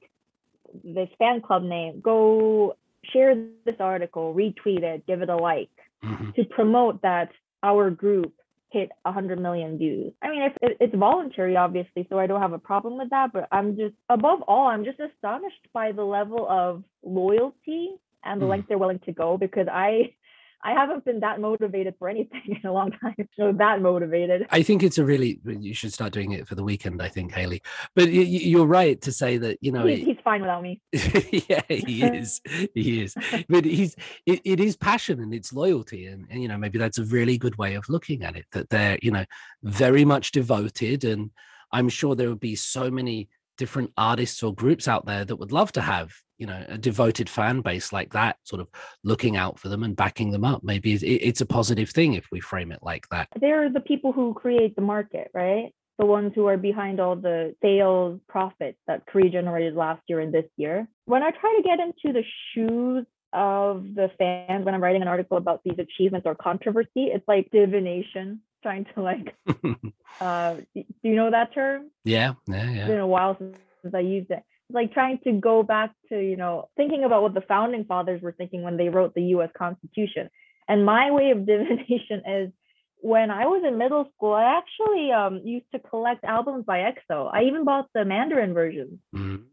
[0.85, 2.77] this fan club name, go
[3.13, 5.71] share this article, retweet it, give it a like
[6.05, 6.31] mm-hmm.
[6.37, 7.31] to promote that
[7.63, 8.33] our group
[8.71, 10.13] hit 100 million views.
[10.23, 13.33] I mean, it's, it's voluntary, obviously, so I don't have a problem with that.
[13.33, 17.91] But I'm just, above all, I'm just astonished by the level of loyalty
[18.25, 18.51] and the mm.
[18.51, 20.15] length they're willing to go because I
[20.63, 23.15] I haven't been that motivated for anything in a long time.
[23.37, 24.47] So that motivated.
[24.51, 27.01] I think it's a really you should start doing it for the Weeknd.
[27.01, 27.63] I think Haley,
[27.95, 30.81] but you're right to say that you know he's, he's fine without me.
[30.93, 32.41] yeah, he is.
[32.75, 33.15] he is.
[33.49, 33.95] But he's
[34.27, 37.39] it, it is passion and it's loyalty, and, and you know maybe that's a really
[37.39, 38.47] good way of looking at it.
[38.53, 39.25] That they're you know
[39.63, 41.31] very much devoted, and
[41.73, 45.53] I'm sure there would be so many different artists or groups out there that would
[45.53, 48.69] love to have you know a devoted fan base like that sort of
[49.05, 52.41] looking out for them and backing them up maybe it's a positive thing if we
[52.41, 56.47] frame it like that they're the people who create the market right the ones who
[56.47, 60.87] are behind all the sales profits that Korea generated last year and this year.
[61.07, 62.25] When I try to get into the
[62.55, 67.27] shoes of the fans when I'm writing an article about these achievements or controversy, it's
[67.27, 69.35] like divination, trying to like
[70.21, 71.91] uh do you know that term?
[72.05, 72.79] Yeah, yeah, yeah.
[72.83, 73.59] It's been a while since
[73.93, 77.41] I used it like trying to go back to you know thinking about what the
[77.43, 79.51] founding fathers were thinking when they wrote the U.S.
[79.57, 80.31] Constitution.
[80.69, 82.53] And my way of divination is
[83.01, 87.31] when I was in middle school, I actually um, used to collect albums by EXO.
[87.33, 88.99] I even bought the Mandarin versions.
[89.15, 89.45] Mm-hmm.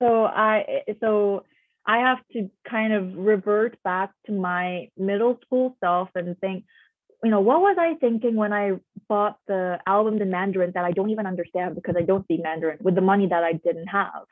[0.00, 1.44] So I so
[1.86, 6.64] I have to kind of revert back to my middle school self and think,
[7.22, 8.72] you know, what was I thinking when I
[9.08, 12.78] bought the albums in Mandarin that I don't even understand because I don't speak Mandarin
[12.80, 14.24] with the money that I didn't have,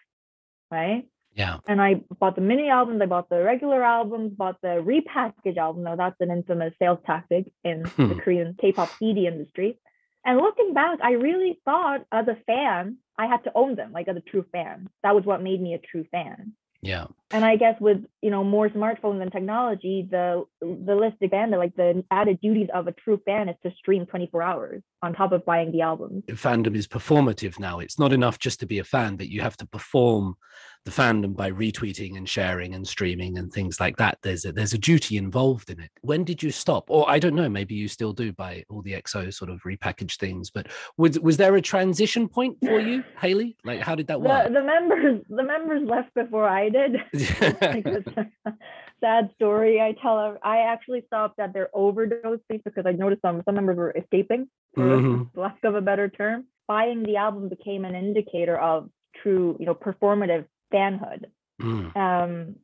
[0.71, 1.07] right?
[1.35, 1.59] Yeah.
[1.69, 5.85] And I bought the mini albums, I bought the regular albums, bought the repackaged album.
[5.85, 8.19] Now that's an infamous sales tactic in the hmm.
[8.19, 9.79] Korean K-pop CD industry.
[10.25, 14.09] And looking back, I really thought as a fan, I had to own them, like
[14.09, 14.89] as a true fan.
[15.03, 16.53] That was what made me a true fan.
[16.83, 17.07] Yeah.
[17.33, 21.59] And I guess with you know more smartphones and technology, the the list expanded.
[21.59, 25.33] Like the added duties of a true fan is to stream 24 hours on top
[25.33, 26.23] of buying the album.
[26.29, 27.79] Fandom is performative now.
[27.79, 30.37] It's not enough just to be a fan, but you have to perform
[30.85, 34.19] the fandom by retweeting and sharing and streaming and things like that.
[34.23, 35.91] There's a, there's a duty involved in it.
[36.01, 36.85] When did you stop?
[36.89, 40.19] Or I don't know, maybe you still do buy all the EXO sort of repackaged
[40.19, 40.51] things.
[40.51, 43.57] But was was there a transition point for you, Haley?
[43.63, 44.47] Like how did that work?
[44.47, 46.97] The, the members the members left before I did.
[49.01, 50.37] sad story I tell.
[50.43, 54.49] I actually stopped at their overdose fees because I noticed some some members were escaping,
[54.75, 55.23] for mm-hmm.
[55.41, 56.45] lack of a better term.
[56.69, 58.91] Buying the album became an indicator of
[59.23, 61.25] true, you know, performative fanhood.
[61.61, 61.97] Mm.
[61.97, 62.57] Um,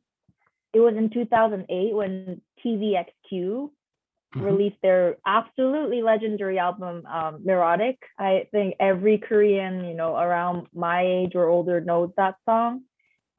[0.73, 4.41] it was in 2008 when TVXQ mm-hmm.
[4.41, 7.97] released their absolutely legendary album, um, Mirotic.
[8.17, 12.83] I think every Korean, you know, around my age or older knows that song.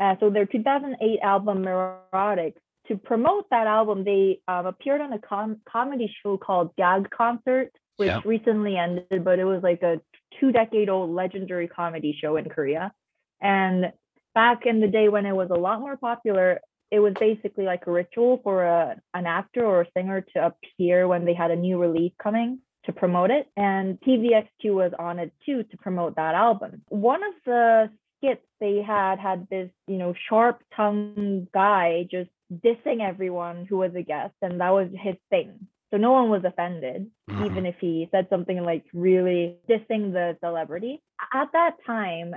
[0.01, 2.55] Uh, so their 2008 album, Mirotic,
[2.89, 7.71] to promote that album, they um, appeared on a com- comedy show called Gag Concert,
[7.97, 8.21] which yeah.
[8.25, 10.01] recently ended, but it was like a
[10.41, 12.93] two decade old legendary comedy show in Korea.
[13.41, 13.93] And
[14.35, 17.87] back in the day when it was a lot more popular, it was basically like
[17.87, 21.57] a ritual for a, an actor or a singer to appear when they had a
[21.57, 23.49] new release coming to promote it.
[23.57, 26.83] And TVXQ was on it too to promote that album.
[26.89, 33.01] One of the skits they had had this, you know, sharp tongued guy just dissing
[33.01, 35.67] everyone who was a guest, and that was his thing.
[35.91, 37.45] So no one was offended, mm-hmm.
[37.47, 41.01] even if he said something like really dissing the celebrity.
[41.33, 42.35] At that time,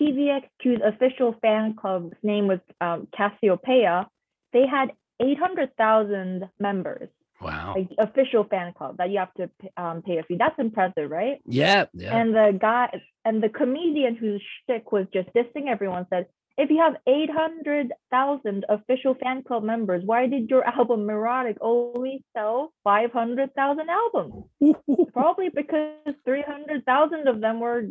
[0.00, 4.08] TVXQ's official fan club's name was um, Cassiopeia.
[4.52, 7.08] They had 800,000 members.
[7.40, 7.74] Wow.
[7.76, 10.36] Like official fan club that you have to um, pay a fee.
[10.38, 11.38] That's impressive, right?
[11.46, 12.16] Yeah, yeah.
[12.16, 16.26] And the guy and the comedian whose shtick was just dissing everyone said,
[16.58, 22.72] if you have 800,000 official fan club members, why did your album Mirotic only sell
[22.84, 24.44] 500,000 albums?
[25.14, 27.84] Probably because 300,000 of them were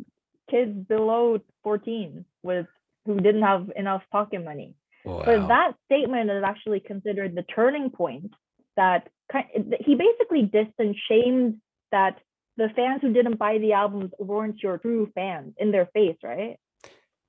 [0.52, 2.68] kids below 14 with
[3.06, 4.76] who didn't have enough pocket money.
[5.04, 5.24] Wow.
[5.26, 8.34] But that statement is actually considered the turning point
[8.76, 9.10] that
[9.80, 11.58] he basically dissed and shamed
[11.92, 12.20] that
[12.58, 16.58] the fans who didn't buy the albums weren't your true fans in their face, right?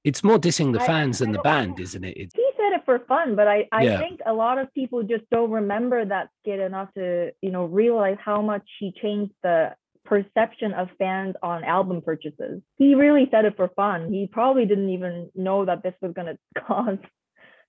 [0.03, 2.17] It's more dissing the fans I, than I the band, isn't it?
[2.17, 3.99] He said it for fun, but I, I yeah.
[3.99, 8.17] think a lot of people just don't remember that skit enough to, you know, realize
[8.25, 12.63] how much he changed the perception of fans on album purchases.
[12.77, 14.13] He really said it for fun.
[14.13, 16.99] He probably didn't even know that this was going to cause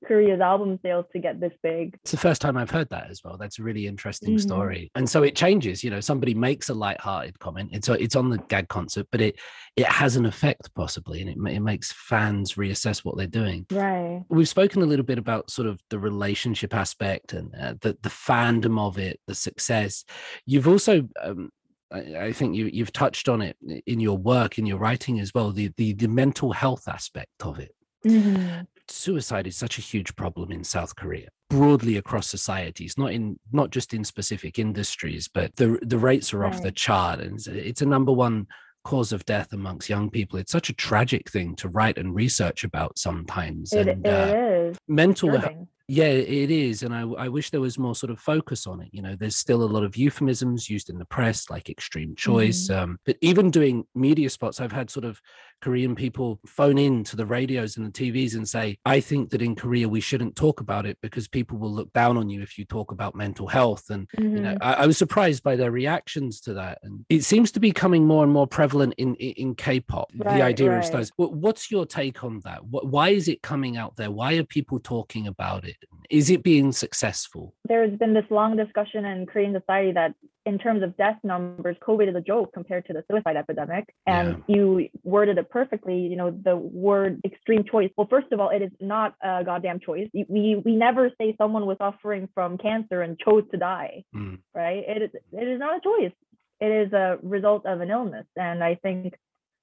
[0.05, 1.97] Korea's album sales to get this big.
[2.01, 3.37] It's the first time I've heard that as well.
[3.37, 4.47] That's a really interesting mm-hmm.
[4.47, 4.91] story.
[4.95, 7.69] And so it changes, you know, somebody makes a light-hearted comment.
[7.73, 9.39] It's it's on the gag concert, but it
[9.75, 13.65] it has an effect possibly and it, it makes fans reassess what they're doing.
[13.71, 14.23] Right.
[14.29, 18.09] We've spoken a little bit about sort of the relationship aspect and uh, the the
[18.09, 20.03] fandom of it, the success.
[20.45, 21.49] You've also um,
[21.91, 25.51] I, think you you've touched on it in your work, in your writing as well,
[25.51, 27.75] the the, the mental health aspect of it.
[28.05, 28.61] Mm-hmm.
[28.91, 33.69] Suicide is such a huge problem in South Korea, broadly across societies, not in not
[33.69, 36.53] just in specific industries, but the the rates are right.
[36.53, 38.47] off the chart, and it's, it's a number one
[38.83, 40.39] cause of death amongst young people.
[40.39, 43.73] It's such a tragic thing to write and research about sometimes.
[43.73, 44.77] It, and, it uh, is.
[44.87, 46.83] Mental health yeah, it is.
[46.83, 48.89] And I, I wish there was more sort of focus on it.
[48.91, 52.67] You know, there's still a lot of euphemisms used in the press, like extreme choice.
[52.69, 52.77] Mm.
[52.77, 55.21] Um, but even doing media spots, I've had sort of
[55.61, 59.41] Korean people phone in to the radios and the TVs and say, I think that
[59.41, 62.57] in Korea we shouldn't talk about it because people will look down on you if
[62.57, 63.89] you talk about mental health.
[63.89, 64.37] And mm-hmm.
[64.37, 64.63] you know, mm-hmm.
[64.63, 66.79] I, I, was surprised by their reactions to that.
[66.83, 70.11] And it seems to be coming more and more prevalent in in, in K-pop.
[70.15, 70.79] Right, the idea right.
[70.79, 71.11] of stars.
[71.17, 72.65] What's your take on that?
[72.65, 74.09] Why is it coming out there?
[74.11, 75.77] Why are people talking about it?
[76.11, 77.55] Is it being successful?
[77.67, 80.13] There's been this long discussion in Korean society that
[80.45, 83.93] in terms of death numbers, COVID is a joke compared to the suicide epidemic.
[84.05, 84.55] And yeah.
[84.55, 85.99] you worded it perfectly.
[85.99, 87.91] You know, the word extreme choice.
[87.95, 90.09] Well, first of all, it is not a goddamn choice.
[90.13, 94.39] We we never say someone was suffering from cancer and chose to die, mm.
[94.53, 94.83] right?
[94.85, 96.13] It is it is not a choice.
[96.59, 98.25] It is a result of an illness.
[98.35, 99.13] And I think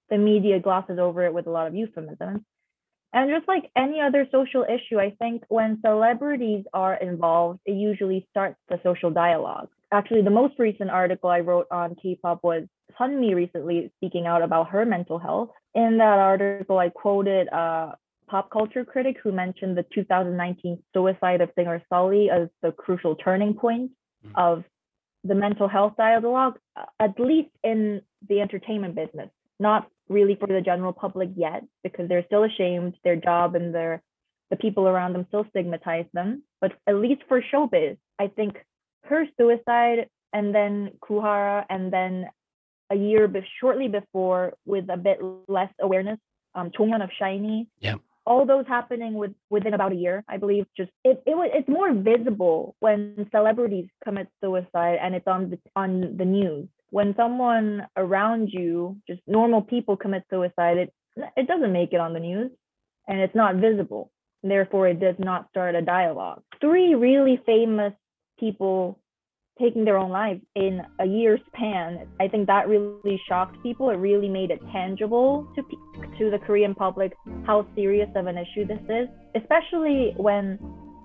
[0.08, 2.40] the media glosses over it with a lot of euphemisms.
[3.12, 8.26] And just like any other social issue, I think when celebrities are involved, it usually
[8.30, 12.64] starts the social dialogue actually the most recent article I wrote on K-pop was
[12.98, 15.50] Sunmi recently speaking out about her mental health.
[15.74, 17.96] In that article, I quoted a
[18.28, 23.54] pop culture critic who mentioned the 2019 suicide of singer Sulli as the crucial turning
[23.54, 23.90] point
[24.24, 24.36] mm-hmm.
[24.36, 24.64] of
[25.24, 26.58] the mental health dialogue,
[27.00, 32.24] at least in the entertainment business, not really for the general public yet, because they're
[32.26, 34.02] still ashamed their job and their
[34.50, 36.42] the people around them still stigmatize them.
[36.60, 38.56] But at least for showbiz, I think
[39.04, 42.28] her suicide and then Goo Hara and then
[42.90, 46.18] a year be- shortly before with a bit less awareness,
[46.54, 47.96] um, Jonghyun of SHINee Yeah.
[48.26, 50.66] All those happening with within about a year, I believe.
[50.76, 55.58] Just it, it was it's more visible when celebrities commit suicide and it's on the
[55.74, 56.68] on the news.
[56.90, 60.92] When someone around you, just normal people commit suicide, it
[61.36, 62.50] it doesn't make it on the news
[63.08, 64.10] and it's not visible.
[64.42, 66.42] Therefore, it does not start a dialogue.
[66.60, 67.92] Three really famous
[68.38, 69.00] people
[69.60, 72.06] taking their own lives in a year span.
[72.20, 73.90] I think that really shocked people.
[73.90, 75.62] It really made it tangible to
[76.18, 77.12] to the Korean public
[77.44, 80.58] how serious of an issue this is, especially when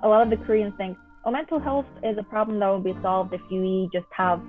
[0.03, 2.93] a lot of the Koreans think, oh, mental health is a problem that will be
[3.01, 4.39] solved if you just have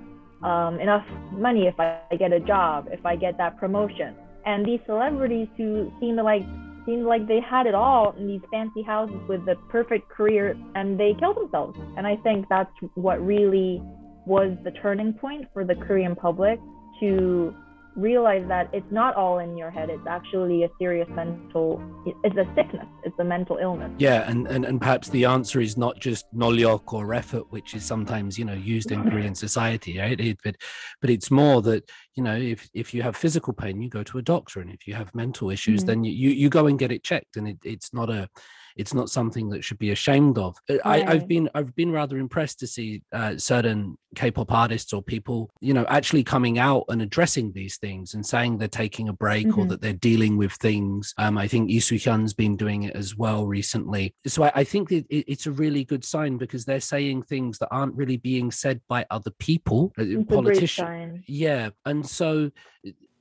[0.45, 4.15] um, enough money, if I get a job, if I get that promotion.
[4.45, 6.43] And these celebrities who seem like
[6.85, 10.99] seemed like they had it all in these fancy houses with the perfect career and
[10.99, 11.75] they killed themselves.
[11.97, 13.81] And I think that's what really
[14.27, 16.59] was the turning point for the Korean public
[16.99, 17.55] to
[17.95, 19.89] realize that it's not all in your head.
[19.89, 21.81] It's actually a serious mental
[22.23, 22.87] it's a sickness.
[23.03, 23.91] It's a mental illness.
[23.97, 27.83] Yeah and and, and perhaps the answer is not just nolyok or effort which is
[27.83, 30.19] sometimes you know used in korean society right?
[30.19, 30.57] It, but
[31.01, 34.17] but it's more that you know if if you have physical pain you go to
[34.17, 35.87] a doctor and if you have mental issues mm-hmm.
[35.87, 38.27] then you, you you go and get it checked and it, it's not a
[38.75, 40.57] it's not something that should be ashamed of.
[40.69, 45.01] Uh, I, have been I've been rather impressed to see uh, certain K-pop artists or
[45.01, 49.13] people, you know, actually coming out and addressing these things and saying they're taking a
[49.13, 49.61] break mm-hmm.
[49.61, 51.13] or that they're dealing with things.
[51.17, 54.13] Um, I think Lee Soo-hyun's been doing it as well recently.
[54.27, 57.57] So I, I think it, it, it's a really good sign because they're saying things
[57.59, 61.23] that aren't really being said by other people, uh, it's politicians.
[61.27, 62.51] Yeah, and so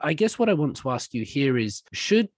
[0.01, 2.29] I guess what I want to ask you here is should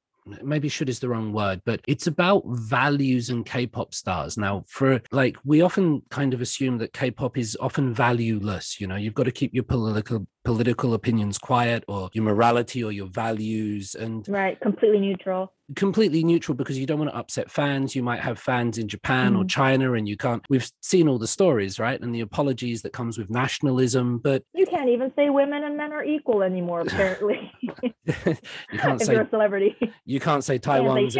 [0.42, 4.36] maybe should is the wrong word, but it's about values and K-pop stars.
[4.36, 8.80] Now, for like we often kind of assume that K-pop is often valueless.
[8.80, 12.92] You know, you've got to keep your political political opinions quiet or your morality or
[12.92, 17.96] your values and right completely neutral completely neutral because you don't want to upset fans
[17.96, 19.38] you might have fans in japan mm.
[19.40, 22.92] or china and you can't we've seen all the stories right and the apologies that
[22.92, 27.50] comes with nationalism but you can't even say women and men are equal anymore apparently
[27.60, 31.16] you can't if say you're a celebrity you can't say taiwan's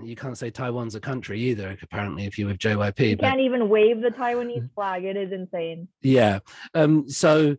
[0.00, 3.10] you can't say Taiwan's a country either, apparently, if you're with JYP.
[3.10, 3.24] You but...
[3.24, 5.04] can't even wave the Taiwanese flag.
[5.04, 5.88] It is insane.
[6.02, 6.38] Yeah.
[6.74, 7.56] Um, so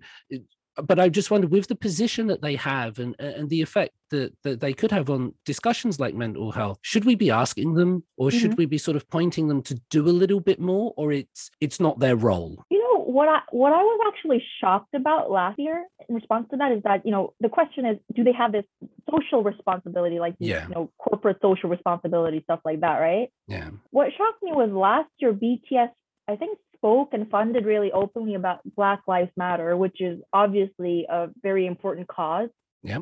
[0.82, 4.34] but I just wonder with the position that they have and and the effect that,
[4.44, 8.32] that they could have on discussions like mental health, should we be asking them or
[8.32, 8.58] should mm-hmm.
[8.58, 11.80] we be sort of pointing them to do a little bit more or it's it's
[11.80, 12.64] not their role?
[12.70, 16.58] You know what I what I was actually shocked about last year in response to
[16.58, 18.66] that is that, you know, the question is do they have this
[19.10, 20.68] social responsibility like yeah.
[20.68, 23.30] you know corporate social responsibility stuff like that, right?
[23.48, 23.70] Yeah.
[23.92, 25.90] What shocked me was last year BTS
[26.28, 31.28] I think spoke and funded really openly about Black Lives Matter, which is obviously a
[31.42, 32.50] very important cause.
[32.84, 33.00] Yeah.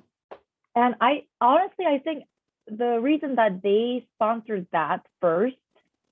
[0.76, 2.26] And I honestly, I think
[2.68, 5.56] the reason that they sponsored that first,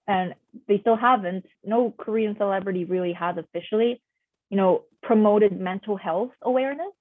[0.07, 0.35] and
[0.67, 4.01] they still haven't, no Korean celebrity really has officially,
[4.49, 6.93] you know, promoted mental health awareness.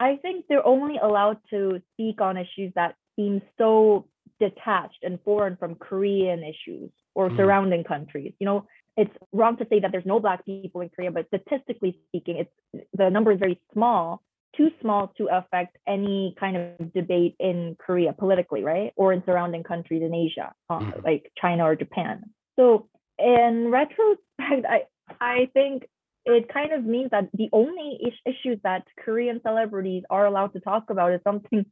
[0.00, 4.06] I think they're only allowed to speak on issues that seem so
[4.38, 7.36] detached and foreign from Korean issues or mm.
[7.36, 8.32] surrounding countries.
[8.38, 8.66] You know,
[8.98, 12.84] it's wrong to say that there's no black people in Korea, but statistically speaking, it's
[12.92, 14.22] the number is very small,
[14.56, 18.92] too small to affect any kind of debate in Korea politically, right?
[18.96, 21.04] Or in surrounding countries in Asia, uh, mm.
[21.04, 22.24] like China or Japan.
[22.58, 22.88] So
[23.18, 24.80] in retrospect, I
[25.20, 25.84] I think
[26.24, 30.60] it kind of means that the only is- issues that Korean celebrities are allowed to
[30.60, 31.64] talk about is something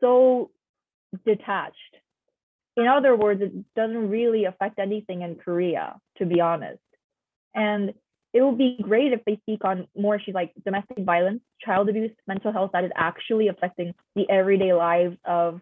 [0.00, 0.52] so
[1.26, 1.94] detached
[2.80, 6.80] in other words, it doesn't really affect anything in Korea, to be honest.
[7.54, 7.94] And
[8.32, 12.12] it would be great if they speak on more issues like domestic violence, child abuse,
[12.26, 15.60] mental health that is actually affecting the everyday lives of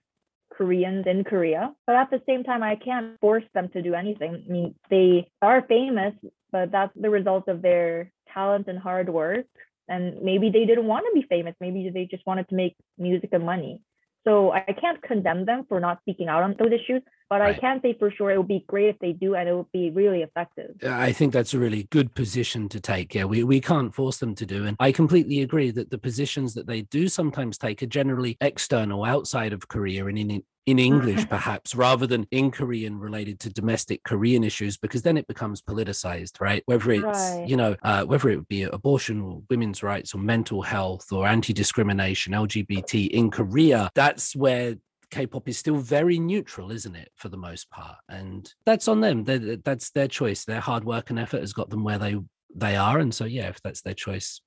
[0.52, 1.74] Koreans in Korea.
[1.86, 4.44] But at the same time, I can't force them to do anything.
[4.46, 6.14] I mean, they are famous,
[6.52, 9.46] but that's the result of their talent and hard work.
[9.88, 11.54] And maybe they didn't want to be famous.
[11.60, 13.80] Maybe they just wanted to make music and money.
[14.28, 17.00] So I can't condemn them for not speaking out on those issues,
[17.30, 17.56] but right.
[17.56, 19.72] I can say for sure it would be great if they do and it would
[19.72, 20.76] be really effective.
[20.86, 23.14] I think that's a really good position to take.
[23.14, 24.66] Yeah, we, we can't force them to do.
[24.66, 29.02] And I completely agree that the positions that they do sometimes take are generally external
[29.02, 34.02] outside of Korea and in in English, perhaps, rather than in Korean related to domestic
[34.02, 36.62] Korean issues, because then it becomes politicized, right?
[36.66, 37.48] Whether it's, right.
[37.48, 41.54] you know, uh, whether it be abortion or women's rights or mental health or anti
[41.54, 44.76] discrimination, LGBT in Korea, that's where
[45.10, 47.96] K-pop is still very neutral, isn't it, for the most part?
[48.10, 49.24] And that's on them.
[49.24, 50.44] They're, that's their choice.
[50.44, 52.16] Their hard work and effort has got them where they
[52.54, 52.98] they are.
[52.98, 54.42] And so, yeah, if that's their choice,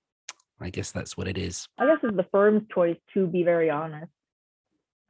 [0.59, 1.67] I guess that's what it is.
[1.80, 4.11] I guess it's the firm's choice to be very honest.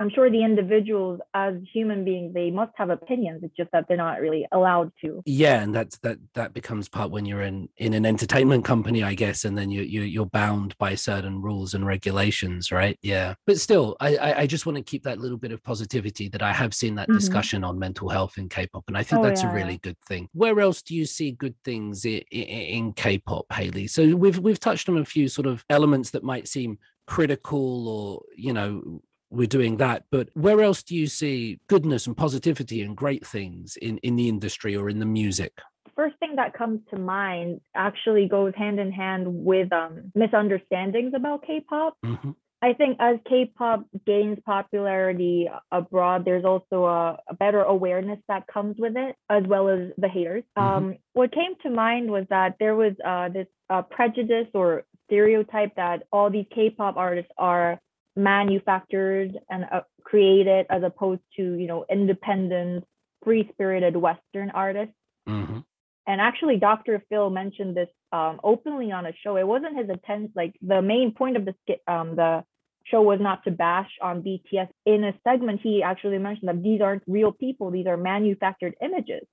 [0.01, 3.43] I'm sure the individuals as human beings they must have opinions.
[3.43, 5.21] It's just that they're not really allowed to.
[5.27, 9.13] Yeah, and that's that that becomes part when you're in in an entertainment company, I
[9.13, 12.97] guess, and then you you you're bound by certain rules and regulations, right?
[13.03, 16.41] Yeah, but still, I I, just want to keep that little bit of positivity that
[16.41, 17.19] I have seen that mm-hmm.
[17.19, 19.97] discussion on mental health in K-pop, and I think oh, that's yeah, a really good
[20.07, 20.27] thing.
[20.33, 23.85] Where else do you see good things in, in, in K-pop, Haley?
[23.85, 28.23] So we've we've touched on a few sort of elements that might seem critical or
[28.35, 29.01] you know
[29.31, 30.03] we're doing that.
[30.11, 34.29] But where else do you see goodness and positivity and great things in, in the
[34.29, 35.59] industry or in the music?
[35.95, 41.45] First thing that comes to mind actually goes hand in hand with um, misunderstandings about
[41.45, 41.97] K-pop.
[42.05, 42.31] Mm-hmm.
[42.63, 48.75] I think as K-pop gains popularity abroad, there's also a, a, better awareness that comes
[48.77, 50.43] with it, as well as the haters.
[50.57, 50.73] Mm-hmm.
[50.73, 55.75] Um, what came to mind was that there was uh, this uh, prejudice or stereotype
[55.75, 57.79] that all these K-pop artists are
[58.15, 62.83] manufactured and uh, created as opposed to you know independent
[63.23, 64.93] free spirited western artists.
[65.29, 65.59] Mm-hmm.
[66.07, 69.37] and actually dr phil mentioned this um, openly on a show.
[69.37, 72.43] It wasn't his intent like the main point of the skit um, the
[72.85, 76.81] show was not to bash on bts in a segment he actually mentioned that these
[76.81, 79.23] aren't real people these are manufactured images.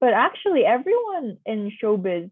[0.00, 2.30] But actually everyone in showbiz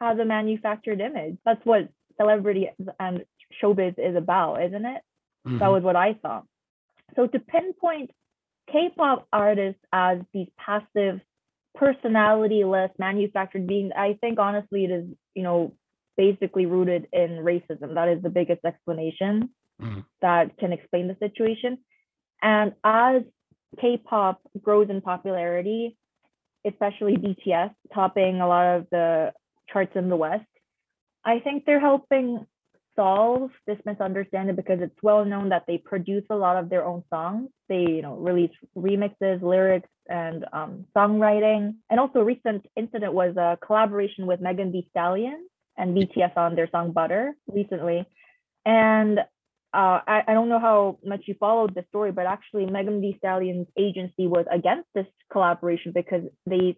[0.00, 1.38] has a manufactured image.
[1.44, 1.88] That's what
[2.20, 3.24] celebrity and
[3.62, 5.02] showbiz is about isn't it
[5.46, 5.58] Mm-hmm.
[5.58, 6.46] That was what I thought.
[7.16, 8.10] So to pinpoint
[8.70, 11.20] K-pop artists as these passive,
[11.74, 15.74] personality-less, manufactured beings, I think honestly it is, you know,
[16.16, 17.94] basically rooted in racism.
[17.94, 20.00] That is the biggest explanation mm-hmm.
[20.20, 21.78] that can explain the situation.
[22.40, 23.22] And as
[23.80, 25.96] K-pop grows in popularity,
[26.66, 29.32] especially BTS topping a lot of the
[29.68, 30.44] charts in the West,
[31.24, 32.46] I think they're helping
[32.96, 37.02] solve this misunderstanding because it's well known that they produce a lot of their own
[37.10, 37.48] songs.
[37.68, 41.76] They, you know, release remixes, lyrics, and um, songwriting.
[41.90, 46.54] And also, a recent incident was a collaboration with Megan Thee Stallion and BTS on
[46.54, 48.06] their song Butter recently.
[48.64, 49.18] And
[49.74, 53.16] uh, I, I don't know how much you followed the story, but actually, Megan Thee
[53.18, 56.76] Stallion's agency was against this collaboration because they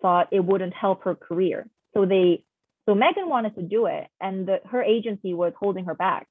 [0.00, 1.68] thought it wouldn't help her career.
[1.94, 2.44] So they
[2.86, 6.26] so Megan wanted to do it, and the, her agency was holding her back.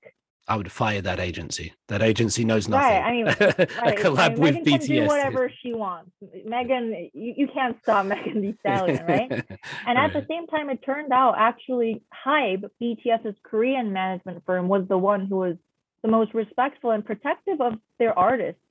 [0.49, 1.73] I would fire that agency.
[1.89, 2.79] That agency knows nothing.
[2.89, 3.03] Right.
[3.03, 3.39] I mean, right.
[3.39, 4.87] a collab I mean, with Megan BTS.
[4.87, 6.09] Can do whatever she wants.
[6.43, 9.31] Megan, you, you can't stop Megan Thee Stallion, right?
[9.87, 14.87] and at the same time, it turned out actually Hybe, BTS's Korean management firm, was
[14.89, 15.55] the one who was
[16.01, 18.61] the most respectful and protective of their artists.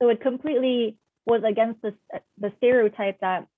[0.00, 1.94] So it completely was against the,
[2.38, 3.48] the stereotype that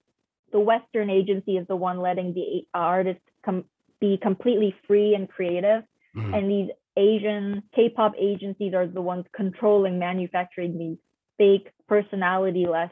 [0.51, 3.65] the Western agency is the one letting the artist com-
[4.01, 5.83] be completely free and creative.
[6.17, 6.37] Mm.
[6.37, 10.99] And these Asian K-pop agencies are the ones controlling manufacturing these
[11.39, 12.91] fake personality-less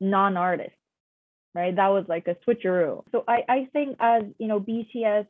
[0.00, 0.72] non-artists.
[1.54, 1.74] Right.
[1.76, 3.04] That was like a switcheroo.
[3.12, 5.24] So I, I think as you know, BTS,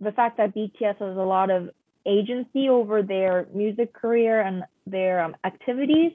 [0.00, 1.70] the fact that BTS has a lot of
[2.06, 6.12] agency over their music career and their um, activities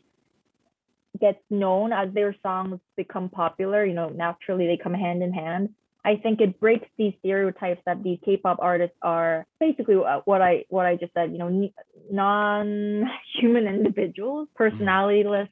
[1.20, 5.70] gets known as their songs become popular you know naturally they come hand in hand
[6.06, 10.86] I think it breaks these stereotypes that these K-pop artists are basically what I what
[10.86, 11.32] I just said.
[11.32, 11.72] You know,
[12.12, 14.84] non-human individuals, mm-hmm.
[14.84, 15.49] personalityless.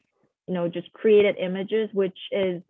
[0.48, 2.62] You know, just created images, which is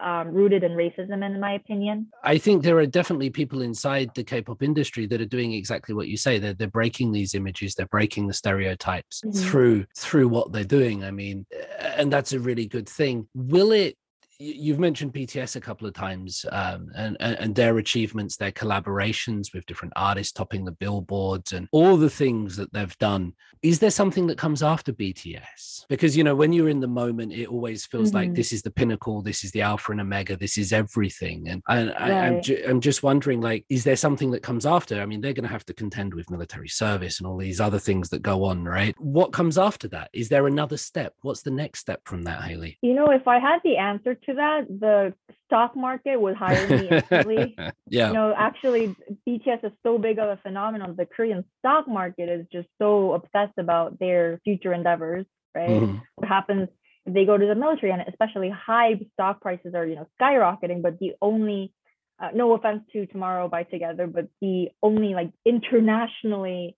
[0.00, 2.08] um, rooted in racism, in my opinion.
[2.24, 6.08] I think there are definitely people inside the K-pop industry that are doing exactly what
[6.08, 6.38] you say.
[6.38, 9.38] They're they're breaking these images, they're breaking the stereotypes mm-hmm.
[9.38, 11.02] through through what they're doing.
[11.04, 11.46] I mean,
[11.80, 13.28] and that's a really good thing.
[13.34, 13.96] Will it
[14.42, 19.66] you've mentioned BTS a couple of times, um, and, and their achievements, their collaborations with
[19.66, 23.32] different artists, topping the billboards, and all the things that they've done.
[23.62, 25.86] Is there something that comes after BTS?
[25.88, 28.16] Because you know, when you're in the moment, it always feels mm-hmm.
[28.16, 31.48] like this is the pinnacle, this is the alpha and omega, this is everything.
[31.48, 32.00] And, and right.
[32.00, 35.00] I, am ju- I'm just wondering, like, is there something that comes after?
[35.00, 37.78] I mean, they're going to have to contend with military service and all these other
[37.78, 38.98] things that go on, right?
[38.98, 40.10] What comes after that?
[40.12, 41.14] Is there another step?
[41.22, 42.78] What's the next step from that, Haley?
[42.82, 45.14] You know, if I had the answer to that, the
[45.46, 47.56] stock market would hire me instantly.
[47.88, 48.08] yeah.
[48.08, 48.96] You know, actually,
[49.28, 50.94] BTS is so big of a phenomenon.
[50.96, 55.70] The Korean stock market is just so obsessed about their future endeavors, right?
[55.70, 55.98] Mm-hmm.
[56.16, 56.68] What happens
[57.06, 60.82] if they go to the military, and especially Hybe stock prices are, you know, skyrocketing,
[60.82, 61.72] but the only
[62.22, 66.76] uh, no offense to Tomorrow by Together, but the only like internationally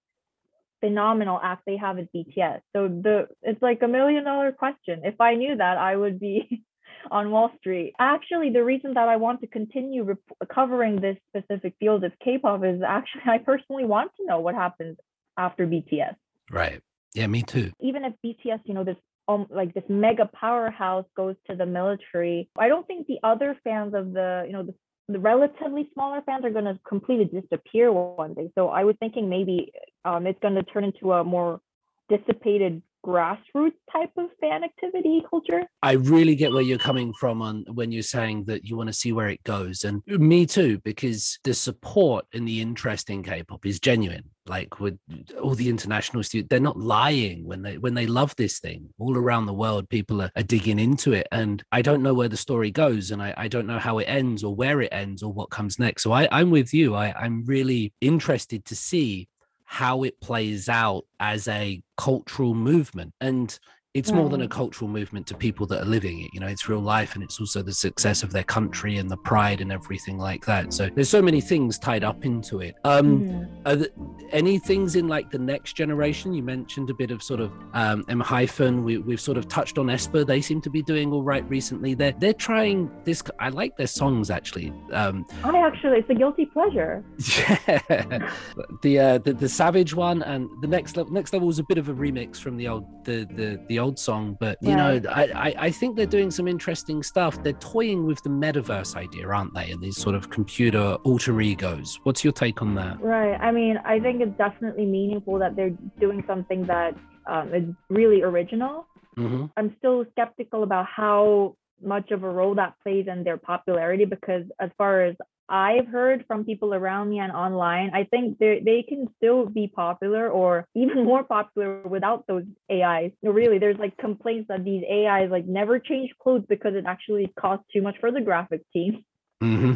[0.81, 2.61] phenomenal act they have is BTS.
[2.75, 5.03] So the it's like a million dollar question.
[5.05, 6.63] If I knew that, I would be
[7.11, 7.95] on Wall Street.
[7.99, 12.65] Actually, the reason that I want to continue rep- covering this specific field of K-pop
[12.65, 14.97] is actually I personally want to know what happens
[15.37, 16.15] after BTS.
[16.51, 16.81] Right.
[17.15, 17.73] Yeah, me too.
[17.81, 18.97] Even if BTS, you know, this
[19.29, 23.95] um, like this mega powerhouse goes to the military, I don't think the other fans
[23.95, 24.75] of the, you know, the,
[25.09, 28.51] the relatively smaller fans are going to completely disappear one day.
[28.55, 29.73] So I was thinking maybe
[30.05, 31.61] um, it's going to turn into a more
[32.09, 35.63] dissipated grassroots type of fan activity culture.
[35.83, 38.93] I really get where you're coming from on when you're saying that you want to
[38.93, 39.85] see where it goes.
[39.85, 44.25] And me too, because the support and the interest in K-pop is genuine.
[44.47, 44.99] Like with
[45.43, 48.91] all the international students, they're not lying when they when they love this thing.
[48.99, 51.27] All around the world, people are, are digging into it.
[51.33, 54.05] And I don't know where the story goes and I, I don't know how it
[54.05, 56.03] ends or where it ends or what comes next.
[56.03, 56.95] So I, I'm with you.
[56.95, 59.29] I, I'm really interested to see
[59.75, 63.13] how it plays out as a cultural movement.
[63.21, 63.59] And
[63.95, 66.35] it's more than a cultural movement to people that are living it.
[66.35, 69.17] You know, it's real life and it's also the success of their country and the
[69.17, 70.75] pride and everything like that.
[70.75, 72.75] So there's so many things tied up into it.
[72.83, 73.69] Um, mm-hmm.
[73.69, 73.89] are there
[74.33, 76.35] any things in like the next generation?
[76.35, 78.83] You mentioned a bit of sort of um, ENHYPEN.
[78.83, 81.95] We, we've sort of touched on aespa They seem to be doing all right recently.
[81.95, 83.23] They're they're trying this.
[83.39, 84.73] I like their songs actually.
[84.93, 87.05] Um, I actually, it's a guilty pleasure.
[87.39, 88.29] Yeah,
[88.83, 91.13] the, uh, the the Savage one and the next level.
[91.13, 93.99] Next level was a bit of a remix from the old the the the old
[93.99, 97.43] song, but you know, I, I, I think they're doing some interesting stuff.
[97.43, 99.71] They're toying with the metaverse idea, aren't they?
[99.71, 102.01] And these sort of computer alter egos.
[102.03, 103.01] What's your take on that?
[103.01, 103.37] Right.
[103.41, 108.23] I mean, I think it's definitely meaningful that they're doing something that um, is really
[108.23, 108.87] original.
[109.17, 109.47] Mm-hmm.
[109.57, 114.45] I'm still skeptical about how much of a role that plays in their popularity because
[114.61, 115.15] as far as
[115.49, 119.69] I've heard from people around me and online, I think they they can still be
[119.69, 123.13] popular or even more popular without those AIs.
[123.23, 127.67] Really, there's like complaints that these AIs like never change clothes because it actually costs
[127.73, 129.05] too much for the graphics team.
[129.43, 129.75] Mm-hmm.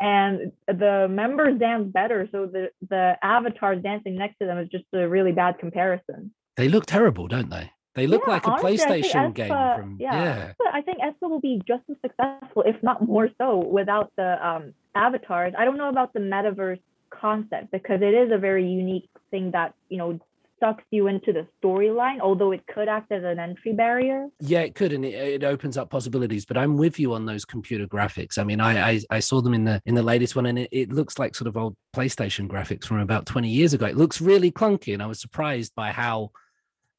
[0.00, 4.84] And the members dance better, so the the avatars dancing next to them is just
[4.92, 6.32] a really bad comparison.
[6.56, 7.70] They look terrible, don't they?
[7.94, 9.48] They look yeah, like a honestly, PlayStation game.
[9.48, 10.70] From, yeah, yeah.
[10.72, 14.74] I think aespa will be just as successful, if not more so, without the um,
[14.96, 15.54] avatars.
[15.56, 16.80] I don't know about the metaverse
[17.10, 20.18] concept because it is a very unique thing that you know
[20.60, 24.74] sucks you into the storyline although it could act as an entry barrier yeah it
[24.74, 28.38] could and it, it, opens up possibilities but i'm with you on those computer graphics
[28.38, 30.68] i mean i i, I saw them in the in the latest one and it,
[30.70, 34.20] it, looks like sort of old playstation graphics from about 20 years ago it looks
[34.20, 36.30] really clunky and i was surprised by how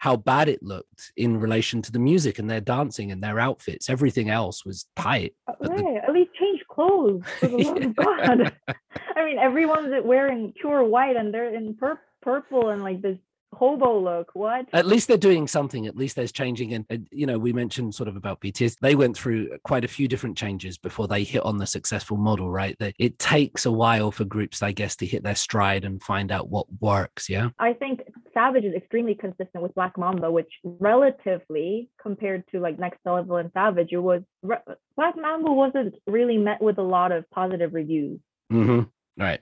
[0.05, 3.89] how bad it looked in relation to the music and their dancing and their outfits.
[3.89, 5.33] Everything else was tight.
[5.47, 5.77] Uh, right.
[5.79, 6.01] The...
[6.07, 8.55] At least change clothes for the love of God.
[9.15, 13.17] I mean, everyone's wearing pure white and they're in pur- purple and like this
[13.55, 14.29] hobo look.
[14.33, 14.67] What?
[14.73, 15.87] At least they're doing something.
[15.87, 16.73] At least there's changing.
[16.73, 18.77] And, and, you know, we mentioned sort of about BTS.
[18.81, 22.51] They went through quite a few different changes before they hit on the successful model,
[22.51, 22.77] right?
[22.79, 26.31] That it takes a while for groups, I guess, to hit their stride and find
[26.31, 27.29] out what works.
[27.29, 27.49] Yeah.
[27.57, 28.01] I think
[28.35, 33.51] Savage is extremely consistent with Black Mamba, which relatively compared to like Next Level and
[33.53, 38.19] Savage, it was Black Mamba wasn't really met with a lot of positive reviews.
[38.51, 38.81] Mm-hmm.
[39.21, 39.41] Right.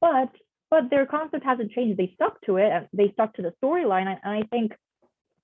[0.00, 0.30] But
[0.70, 1.98] but their concept hasn't changed.
[1.98, 4.06] They stuck to it and they stuck to the storyline.
[4.08, 4.72] And I think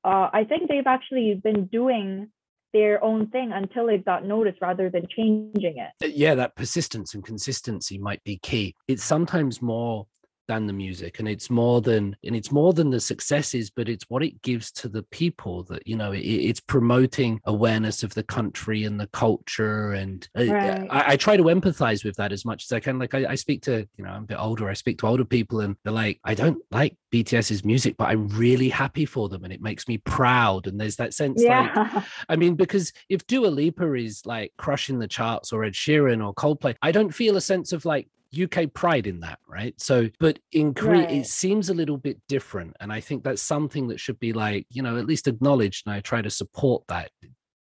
[0.02, 2.30] uh, I think they've actually been doing
[2.72, 6.14] their own thing until it got noticed rather than changing it.
[6.14, 8.74] Yeah, that persistence and consistency might be key.
[8.88, 10.06] It's sometimes more
[10.50, 14.04] than the music and it's more than and it's more than the successes but it's
[14.08, 18.24] what it gives to the people that you know it, it's promoting awareness of the
[18.24, 20.88] country and the culture and uh, right.
[20.90, 23.34] I, I, try to empathize with that as much as i can like I, I,
[23.36, 25.92] speak to you know i'm a bit older i speak to older people and they're
[25.92, 29.86] like i don't like bts's music but i'm really happy for them and it makes
[29.86, 31.70] me proud and there's that sense yeah.
[31.94, 36.26] like i mean because if Dua Lipa is like crushing the charts or ed sheeran
[36.26, 38.08] or coldplay i don't feel a sense of like
[38.38, 39.74] UK pride in that, right?
[39.80, 41.10] So, but in Korea, right.
[41.10, 42.76] it seems a little bit different.
[42.80, 45.86] And I think that's something that should be like, you know, at least acknowledged.
[45.86, 47.10] And I try to support that.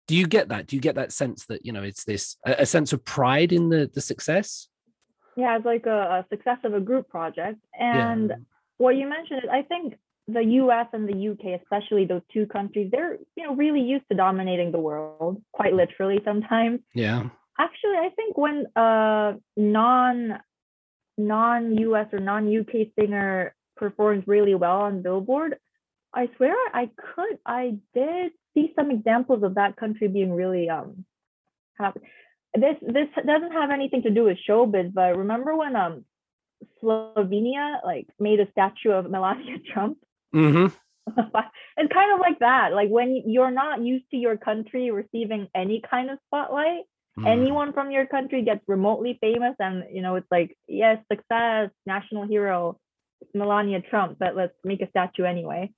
[0.07, 0.67] Do you get that?
[0.67, 3.51] Do you get that sense that, you know, it's this a, a sense of pride
[3.51, 4.67] in the, the success?
[5.35, 7.59] Yeah, it's like a, a success of a group project.
[7.79, 8.35] And yeah.
[8.77, 9.95] what you mentioned is, I think
[10.27, 14.17] the US and the UK, especially those two countries, they're, you know, really used to
[14.17, 16.81] dominating the world, quite literally sometimes.
[16.93, 20.39] Yeah actually i think when a non
[21.19, 25.57] non-US or non-UK singer performs really well on Billboard,
[26.13, 31.05] I swear I could I did see some examples of that country being really um
[31.77, 31.99] happy.
[32.55, 36.05] This this doesn't have anything to do with showbiz, but remember when um
[36.81, 39.97] Slovenia like made a statue of Melania Trump?
[40.33, 40.73] Mm-hmm.
[41.77, 42.73] it's kind of like that.
[42.73, 46.85] Like when you're not used to your country receiving any kind of spotlight,
[47.19, 47.27] mm.
[47.27, 52.27] anyone from your country gets remotely famous, and you know it's like yes, success, national
[52.27, 52.79] hero,
[53.33, 55.71] Melania Trump, but let's make a statue anyway.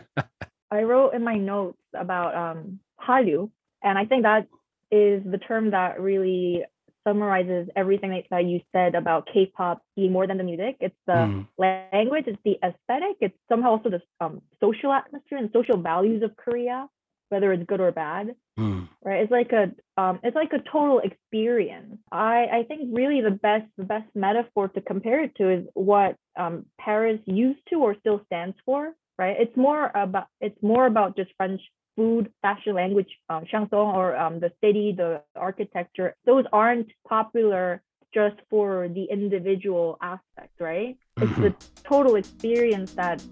[0.70, 3.50] I wrote in my notes about um, Hallyu,
[3.82, 4.48] and I think that
[4.90, 6.64] is the term that really
[7.06, 10.76] summarizes everything that, you said about K-pop being more than the music.
[10.80, 11.46] It's the mm.
[11.58, 16.36] language, it's the aesthetic, it's somehow also the um, social atmosphere and social values of
[16.36, 16.88] Korea,
[17.28, 18.34] whether it's good or bad.
[18.58, 18.88] Mm.
[19.04, 19.22] Right?
[19.22, 21.98] It's like a um, it's like a total experience.
[22.10, 26.16] I I think really the best the best metaphor to compare it to is what
[26.38, 28.92] um, Paris used to or still stands for.
[29.18, 29.36] Right?
[29.38, 31.60] It's more about it's more about just French
[31.96, 37.82] food, fashion, language, um, chanson, or um, the city, the architecture, those aren't popular
[38.14, 40.96] just for the individual aspect, right?
[41.16, 41.82] It's the mm-hmm.
[41.84, 43.24] total experience that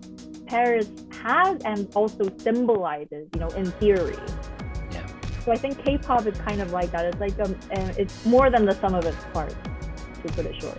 [0.47, 0.89] Paris
[1.23, 4.17] has and also symbolizes, you know, in theory.
[5.51, 7.07] So I think K-pop is kind of like that.
[7.07, 7.57] It's like um,
[7.99, 9.57] it's more than the sum of its parts,
[10.23, 10.79] to put it short.